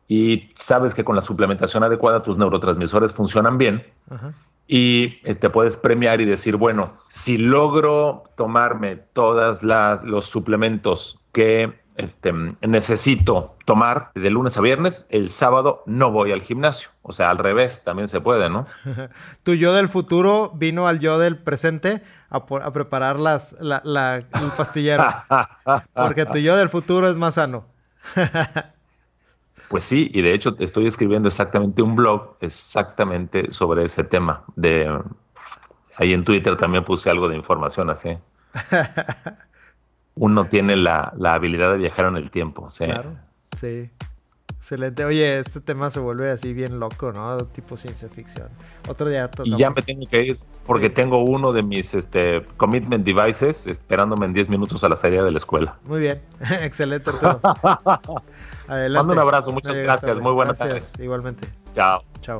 y 0.07 0.49
sabes 0.55 0.93
que 0.93 1.03
con 1.03 1.15
la 1.15 1.21
suplementación 1.21 1.83
adecuada 1.83 2.23
tus 2.23 2.37
neurotransmisores 2.37 3.13
funcionan 3.13 3.57
bien 3.57 3.85
y 4.67 5.19
eh, 5.23 5.35
te 5.35 5.49
puedes 5.49 5.75
premiar 5.75 6.21
y 6.21 6.25
decir, 6.25 6.55
bueno, 6.55 6.93
si 7.09 7.37
logro 7.37 8.23
tomarme 8.37 8.95
todos 9.13 9.61
los 9.61 10.25
suplementos 10.27 11.19
que 11.33 11.81
este, 11.97 12.31
necesito 12.61 13.57
tomar 13.65 14.11
de 14.15 14.29
lunes 14.29 14.57
a 14.57 14.61
viernes, 14.61 15.05
el 15.09 15.29
sábado 15.29 15.83
no 15.85 16.11
voy 16.11 16.31
al 16.31 16.41
gimnasio. 16.41 16.89
O 17.01 17.11
sea, 17.11 17.29
al 17.29 17.37
revés, 17.37 17.83
también 17.83 18.07
se 18.07 18.21
puede, 18.21 18.49
¿no? 18.49 18.65
tu 19.43 19.55
yo 19.55 19.73
del 19.73 19.89
futuro 19.89 20.51
vino 20.55 20.87
al 20.87 20.99
yo 20.99 21.19
del 21.19 21.37
presente 21.37 22.01
a, 22.29 22.45
preparar 22.45 23.19
las, 23.19 23.57
la, 23.59 24.15
el 24.15 24.51
pastillero. 24.55 25.03
porque 25.93 26.25
tu 26.25 26.37
yo 26.37 26.55
del 26.55 26.69
futuro 26.69 27.09
es 27.09 27.17
más 27.17 27.33
sano. 27.33 27.65
Pues 29.71 29.85
sí, 29.85 30.11
y 30.13 30.21
de 30.21 30.33
hecho 30.33 30.53
estoy 30.59 30.85
escribiendo 30.85 31.29
exactamente 31.29 31.81
un 31.81 31.95
blog 31.95 32.35
exactamente 32.41 33.53
sobre 33.53 33.85
ese 33.85 34.03
tema. 34.03 34.43
De 34.57 34.85
ahí 35.95 36.11
en 36.11 36.25
Twitter 36.25 36.57
también 36.57 36.83
puse 36.83 37.09
algo 37.09 37.29
de 37.29 37.37
información 37.37 37.89
así. 37.89 38.17
Uno 40.15 40.43
tiene 40.47 40.75
la, 40.75 41.13
habilidad 41.23 41.71
de 41.71 41.77
viajar 41.77 42.07
en 42.07 42.17
el 42.17 42.31
tiempo. 42.31 42.69
¿sí? 42.69 42.83
Claro, 42.83 43.15
sí. 43.55 43.89
Excelente. 44.61 45.03
Oye, 45.05 45.39
este 45.39 45.59
tema 45.59 45.89
se 45.89 45.99
vuelve 45.99 46.29
así 46.29 46.53
bien 46.53 46.79
loco, 46.79 47.11
¿no? 47.11 47.45
Tipo 47.47 47.77
ciencia 47.77 48.07
ficción. 48.09 48.49
Otro 48.87 49.09
día 49.09 49.27
Y 49.43 49.57
ya 49.57 49.71
me 49.71 49.81
tengo 49.81 50.05
que 50.05 50.23
ir 50.23 50.39
porque 50.67 50.91
tengo 50.91 51.23
uno 51.23 51.51
de 51.51 51.63
mis 51.63 51.95
este, 51.95 52.45
commitment 52.57 53.03
devices 53.03 53.65
esperándome 53.65 54.27
en 54.27 54.33
10 54.33 54.49
minutos 54.49 54.83
a 54.83 54.89
la 54.89 54.97
salida 54.97 55.23
de 55.23 55.31
la 55.31 55.39
escuela. 55.39 55.79
Muy 55.83 56.01
bien. 56.01 56.21
Excelente, 56.61 57.09
Arturo. 57.09 57.39
Adelante. 58.67 58.97
Mando 58.99 59.13
un 59.13 59.19
abrazo. 59.19 59.51
Muchas 59.51 59.75
gracias. 59.75 60.19
Muy 60.19 60.31
buenas 60.31 60.59
gracias. 60.59 60.93
Igualmente. 60.99 61.47
Chao. 61.73 62.03
Chao. 62.21 62.39